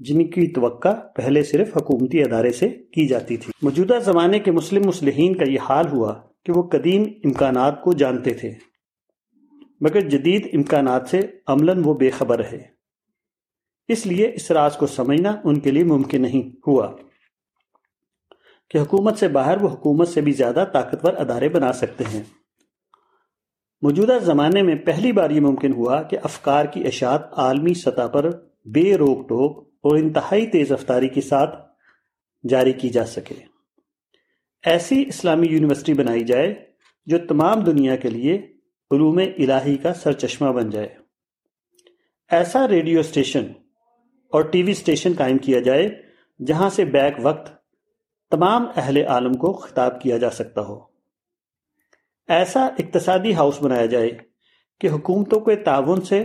جن 0.00 0.30
کی 0.30 0.46
توقع 0.46 0.94
پہلے 1.16 1.42
صرف 1.42 1.76
حکومتی 1.76 2.22
ادارے 2.22 2.52
سے 2.52 2.68
کی 2.68 3.06
جاتی 3.08 3.36
تھی۔ 3.36 3.52
موجودہ 3.62 3.98
زمانے 4.04 4.38
کے 4.38 4.50
مسلم 4.50 4.86
مسلحین 4.86 5.36
کا 5.36 5.50
یہ 5.50 5.58
حال 5.60 5.86
ہوا 5.92 6.14
کہ 6.44 6.52
وہ 6.56 6.62
قدیم 6.62 7.02
امکانات 7.24 7.82
کو 7.82 7.92
جانتے 7.92 8.34
تھے، 8.34 8.52
مگر 9.80 10.08
جدید 10.08 10.48
امکانات 10.52 11.08
سے 11.08 11.20
عملاً 11.46 11.82
وہ 11.84 11.94
بے 11.94 12.10
خبر 12.10 12.44
ہے 12.52 12.62
اس 13.88 14.06
لیے 14.06 14.30
اس 14.34 14.50
راز 14.50 14.76
کو 14.76 14.86
سمجھنا 14.86 15.36
ان 15.44 15.58
کے 15.60 15.70
لیے 15.70 15.84
ممکن 15.84 16.22
نہیں 16.22 16.48
ہوا 16.66 16.90
کہ 18.70 18.78
حکومت 18.78 19.18
سے 19.18 19.28
باہر 19.28 19.62
وہ 19.62 19.68
حکومت 19.68 20.08
سے 20.08 20.20
بھی 20.20 20.32
زیادہ 20.32 20.64
طاقتور 20.72 21.14
ادارے 21.14 21.48
بنا 21.48 21.72
سکتے 21.72 22.04
ہیں۔ 22.14 22.22
موجودہ 23.82 24.18
زمانے 24.22 24.62
میں 24.62 24.74
پہلی 24.74 25.12
بار 25.12 25.30
یہ 25.30 25.40
ممکن 25.40 25.72
ہوا 25.72 26.02
کہ 26.02 26.18
افکار 26.22 26.64
کی 26.64 26.84
اشاعت 26.84 27.32
عالمی 27.32 27.74
سطح 27.74 28.06
پر 28.06 28.30
بے 28.64 28.94
روک 28.94 29.28
ٹوک 29.28 29.68
اور 29.74 29.96
انتہائی 29.96 30.46
تیز 30.46 30.72
رفتاری 30.72 31.08
کے 31.08 31.20
ساتھ 31.20 31.56
جاری 32.48 32.72
کی 32.72 32.88
جا 32.88 33.04
سکے۔ 33.04 33.34
ایسی 34.64 35.04
اسلامی 35.08 35.46
یونیورسٹی 35.50 35.94
بنائی 35.94 36.24
جائے 36.24 36.54
جو 37.06 37.18
تمام 37.28 37.60
دنیا 37.60 37.96
کے 37.96 38.10
لیے 38.10 38.34
علوم 38.90 39.18
الہی 39.18 39.76
کا 39.76 39.94
سر 39.94 40.12
چشمہ 40.12 40.52
بن 40.52 40.70
جائے۔ 40.70 40.88
ایسا 42.30 42.68
ریڈیو 42.68 43.00
اسٹیشن 43.00 43.44
اور 44.32 44.42
ٹی 44.42 44.62
وی 44.62 44.70
اسٹیشن 44.70 45.12
قائم 45.18 45.38
کیا 45.38 45.60
جائے 45.60 45.88
جہاں 46.46 46.70
سے 46.70 46.84
بیک 46.84 47.14
وقت 47.22 47.52
تمام 48.30 48.66
اہل 48.76 48.96
عالم 49.08 49.32
کو 49.32 49.52
خطاب 49.52 50.00
کیا 50.00 50.18
جا 50.18 50.30
سکتا 50.30 50.60
ہو۔ 50.60 50.91
ایسا 52.32 52.64
اقتصادی 52.78 53.34
ہاؤس 53.34 53.62
بنایا 53.62 53.86
جائے 53.86 54.10
کہ 54.80 54.88
حکومتوں 54.88 55.40
کے 55.40 55.56
تعاون 55.56 56.00
سے 56.00 56.24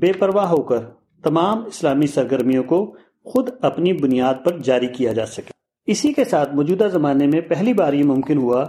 بے 0.00 0.12
پرواہ 0.12 0.46
ہو 0.46 0.62
کر 0.62 0.78
تمام 1.22 1.64
اسلامی 1.64 2.06
سرگرمیوں 2.06 2.64
کو 2.64 2.96
خود 3.24 3.50
اپنی 3.60 3.92
بنیاد 3.92 4.34
پر 4.44 4.58
جاری 4.58 4.86
کیا 4.86 5.12
جا 5.12 5.26
سکے۔ 5.26 5.52
اسی 5.86 6.12
کے 6.12 6.24
ساتھ 6.24 6.54
موجودہ 6.54 6.88
زمانے 6.92 7.26
میں 7.26 7.40
پہلی 7.40 7.72
بار 7.72 7.92
یہ 7.92 8.04
ممکن 8.04 8.38
ہوا 8.38 8.64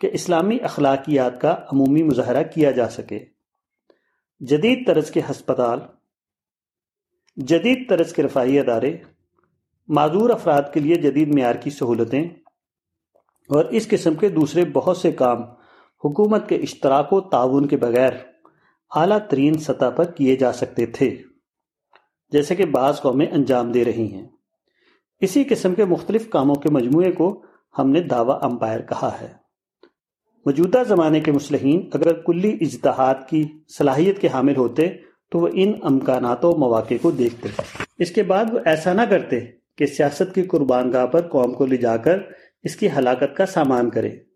کہ 0.00 0.10
اسلامی 0.12 0.58
اخلاقیات 0.62 1.40
کا 1.40 1.56
عمومی 1.72 2.02
مظاہرہ 2.02 2.42
کیا 2.42 2.70
جا 2.70 2.88
سکے۔ 2.88 3.18
جدید 4.40 4.86
طرز 4.86 5.10
کے 5.10 5.20
ہسپتال، 5.30 5.78
جدید 7.36 7.88
طرز 7.88 8.12
کے 8.12 8.22
رفائی 8.22 8.58
ادارے، 8.60 8.96
معذور 9.88 10.30
افراد 10.30 10.62
کے 10.74 10.80
لیے 10.80 10.94
جدید 10.94 11.34
معیار 11.34 11.54
کی 11.54 11.70
سہولتیں 11.70 12.24
اور 13.50 13.64
اس 13.64 13.88
قسم 13.88 14.14
کے 14.14 14.28
دوسرے 14.28 14.64
بہت 14.64 14.96
سے 14.96 15.12
کام 15.12 15.42
حکومت 16.04 16.48
کے 16.48 16.56
اشتراک 16.56 17.12
و 17.12 17.20
تعاون 17.20 17.66
کے 17.66 17.76
بغیر 17.76 18.12
اعلیٰ 18.96 19.18
ترین 19.30 19.54
سطح 19.54 19.90
پر 19.96 20.04
کیے 20.04 20.36
جا 20.36 20.52
سکتے 20.52 20.86
تھے، 20.86 21.16
جیسے 22.32 22.54
کہ 22.54 22.66
بعض 22.66 23.00
قومیں 23.00 23.26
انجام 23.26 23.72
دے 23.72 23.84
رہی 23.84 24.12
ہیں۔ 24.12 24.26
اسی 25.20 25.44
قسم 25.44 25.74
کے 25.74 25.84
مختلف 25.84 26.28
کاموں 26.28 26.54
کے 26.54 26.68
مجموعے 26.70 27.12
کو 27.12 27.42
ہم 27.78 27.90
نے 27.90 28.00
دعویٰ 28.00 28.38
امپائر 28.42 28.80
کہا 28.80 29.10
ہے۔ 29.20 29.32
موجودہ 30.46 30.82
زمانے 30.88 31.20
کے 31.20 31.32
مسلحین 31.32 31.88
اگر 31.92 32.12
کلی 32.12 32.56
اجتہاد 32.60 33.14
کی 33.28 33.46
صلاحیت 33.78 34.20
کے 34.20 34.28
حامل 34.28 34.56
ہوتے 34.56 34.88
تو 35.30 35.38
وہ 35.38 35.48
ان 35.52 35.72
امکانات 35.82 36.44
و 36.44 36.54
مواقع 36.56 36.94
کو 37.02 37.10
دیکھتے۔ 37.10 37.48
اس 37.98 38.10
کے 38.10 38.22
بعد 38.22 38.44
وہ 38.52 38.58
ایسا 38.64 38.92
نہ 38.92 39.02
کرتے 39.02 39.40
کہ 39.76 39.86
سیاست 39.86 40.34
کی 40.34 40.42
قربان 40.42 40.92
گاہ 40.92 41.06
پر 41.06 41.20
قوم 41.20 41.54
کو 41.54 41.66
لے 41.66 41.76
جا 41.76 41.96
کر 41.96 42.18
اس 42.62 42.76
کی 42.76 42.88
ہلاکت 42.98 43.36
کا 43.36 43.46
سامان 43.46 43.90
کرے۔ 43.90 44.27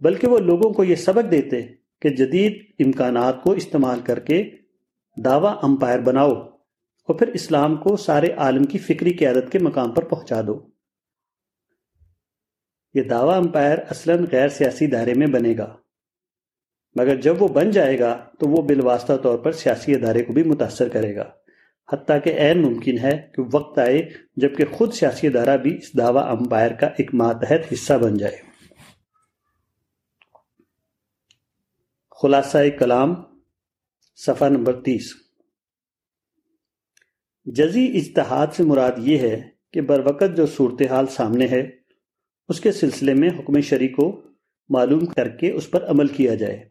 بلکہ 0.00 0.26
وہ 0.26 0.38
لوگوں 0.38 0.72
کو 0.72 0.84
یہ 0.84 0.94
سبق 0.94 1.30
دیتے 1.30 1.62
کہ 2.00 2.08
جدید 2.08 2.62
امکانات 2.78 3.42
کو 3.42 3.52
استعمال 3.52 4.00
کر 4.00 4.18
کے 4.18 4.50
دعویٰ 5.24 5.58
امپائر 5.62 6.00
بناؤ 6.00 6.30
اور 7.08 7.14
پھر 7.14 7.28
اسلام 7.28 7.76
کو 7.76 7.96
سارے 7.96 8.32
عالم 8.32 8.64
کی 8.64 8.78
فکری 8.78 9.12
قیادت 9.12 9.52
کے 9.52 9.58
مقام 9.58 9.90
پر 9.90 10.04
پہنچا 10.04 10.40
دو۔ 10.46 10.60
یہ 12.94 13.02
دعویٰ 13.02 13.36
امپائر 13.36 13.78
اصلاً 13.90 14.26
غیر 14.32 14.48
سیاسی 14.48 14.86
دائرے 14.86 15.14
میں 15.14 15.26
بنے 15.26 15.54
گا۔ 15.58 15.76
مگر 16.96 17.20
جب 17.20 17.42
وہ 17.42 17.48
بن 17.48 17.70
جائے 17.70 17.98
گا 17.98 18.24
تو 18.40 18.48
وہ 18.48 18.62
بالواسطہ 18.62 19.12
طور 19.22 19.38
پر 19.38 19.52
سیاسی 19.52 19.94
ادارے 19.94 20.22
کو 20.22 20.32
بھی 20.32 20.42
متاثر 20.42 20.88
کرے 20.88 21.16
گا۔ 21.16 21.30
حتیٰ 21.92 22.18
کہ 22.24 22.40
عین 22.40 22.62
ممکن 22.62 22.98
ہے 22.98 23.28
کہ 23.34 23.42
وقت 23.54 23.78
آئے 23.78 24.08
جبکہ 24.36 24.64
خود 24.64 24.92
سیاسی 24.92 25.26
ادارہ 25.26 25.56
بھی 25.56 25.76
اس 25.76 25.98
دعویٰ 25.98 26.30
امپائر 26.30 26.70
کا 26.70 26.86
ایک 26.86 27.14
ماتحت 27.14 27.72
حصہ 27.72 27.92
بن 27.92 28.16
جائے۔ 28.16 28.49
خلاصہ 32.22 32.58
کلام 32.78 33.14
صفحہ 34.16 34.48
نمبر 34.48 34.80
تیس۔ 34.80 35.14
جزی 37.44 37.98
اجتہاد 37.98 38.46
سے 38.56 38.62
مراد 38.62 38.92
یہ 38.98 39.18
ہے 39.18 39.48
کہ 39.72 39.80
بر 39.80 40.06
وقت 40.06 40.36
جو 40.36 40.46
صورتحال 40.46 41.06
سامنے 41.06 41.46
ہے، 41.46 41.70
اس 42.48 42.60
کے 42.60 42.72
سلسلے 42.72 43.14
میں 43.14 43.28
حکم 43.28 43.60
شریع 43.60 43.88
کو 43.88 44.22
معلوم 44.68 45.06
کر 45.06 45.28
کے 45.28 45.50
اس 45.50 45.70
پر 45.70 45.84
عمل 45.84 46.06
کیا 46.06 46.34
جائے۔ 46.34 46.64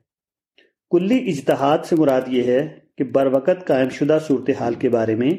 کلی 0.91 1.29
اجتہاد 1.29 1.77
سے 1.85 1.95
مراد 1.95 2.21
یہ 2.27 2.43
ہے 2.43 2.79
کہ 2.97 3.03
بر 3.03 3.25
وقت 3.25 3.67
قائم 3.67 3.89
شدہ 3.89 4.17
صورتحال 4.27 4.73
کے 4.73 4.89
بارے 4.89 5.15
میں 5.15 5.31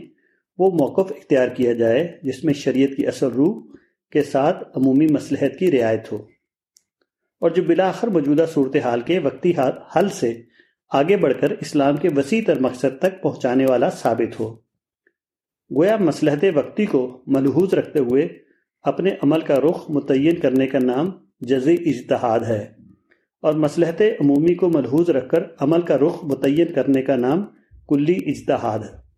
وہ 0.59 0.70
موقف 0.70 1.12
اختیار 1.12 1.49
کیا 1.49 1.73
جائے 1.73 2.18
جس 2.23 2.44
میں 2.44 2.55
شریعت 2.55 2.96
کی 2.96 3.07
اثر 3.07 3.31
روح 3.31 3.62
کے 4.11 4.23
ساتھ 4.23 4.79
عمومی 4.79 5.07
مصلحت 5.11 5.59
کی 5.59 5.70
رعایت 5.70 6.12
ہو۔ 6.12 6.39
اور 7.40 7.50
جو 7.50 7.62
بلاخر 7.62 8.09
موجودہ 8.09 8.44
صورتحال 8.55 9.00
کے 9.00 9.18
وقتی 9.18 9.53
حل 9.96 10.09
سے 10.09 10.42
آگے 10.92 11.16
بڑھ 11.16 11.33
کر 11.40 11.50
اسلام 11.50 11.96
کے 11.96 12.09
وسیع 12.16 12.42
تر 12.46 12.61
مقصد 12.61 12.98
تک 12.98 13.22
پہنچانے 13.22 13.66
والا 13.66 13.90
ثابت 13.90 14.40
ہو۔ 14.40 14.57
گویا 15.70 15.96
مصلحت 15.96 16.44
وقتی 16.55 16.87
کو 16.87 17.22
ملحوظ 17.26 17.74
رکھتے 17.74 17.98
ہوئے 17.98 18.29
اپنے 18.83 19.11
عمل 19.22 19.40
کا 19.40 19.61
رخ 19.61 19.90
متعین 19.90 20.35
کرنے 20.35 20.66
کا 20.66 20.79
نام 20.79 21.11
جزی 21.40 21.76
اجتہاد 21.87 22.40
ہے 22.40 22.72
اور 23.42 23.55
مصلحت 23.55 24.03
عمومی 24.20 24.55
کو 24.55 24.68
ملحوظ 24.68 25.11
رکھ 25.11 25.29
کر 25.29 25.42
عمل 25.61 25.83
کا 25.83 25.98
رخ 25.98 26.24
متعین 26.24 26.72
کرنے 26.72 27.03
کا 27.03 27.16
نام 27.16 27.44
کلی 27.88 28.18
اجتہاد۔ 28.26 28.79
ہے 28.79 29.10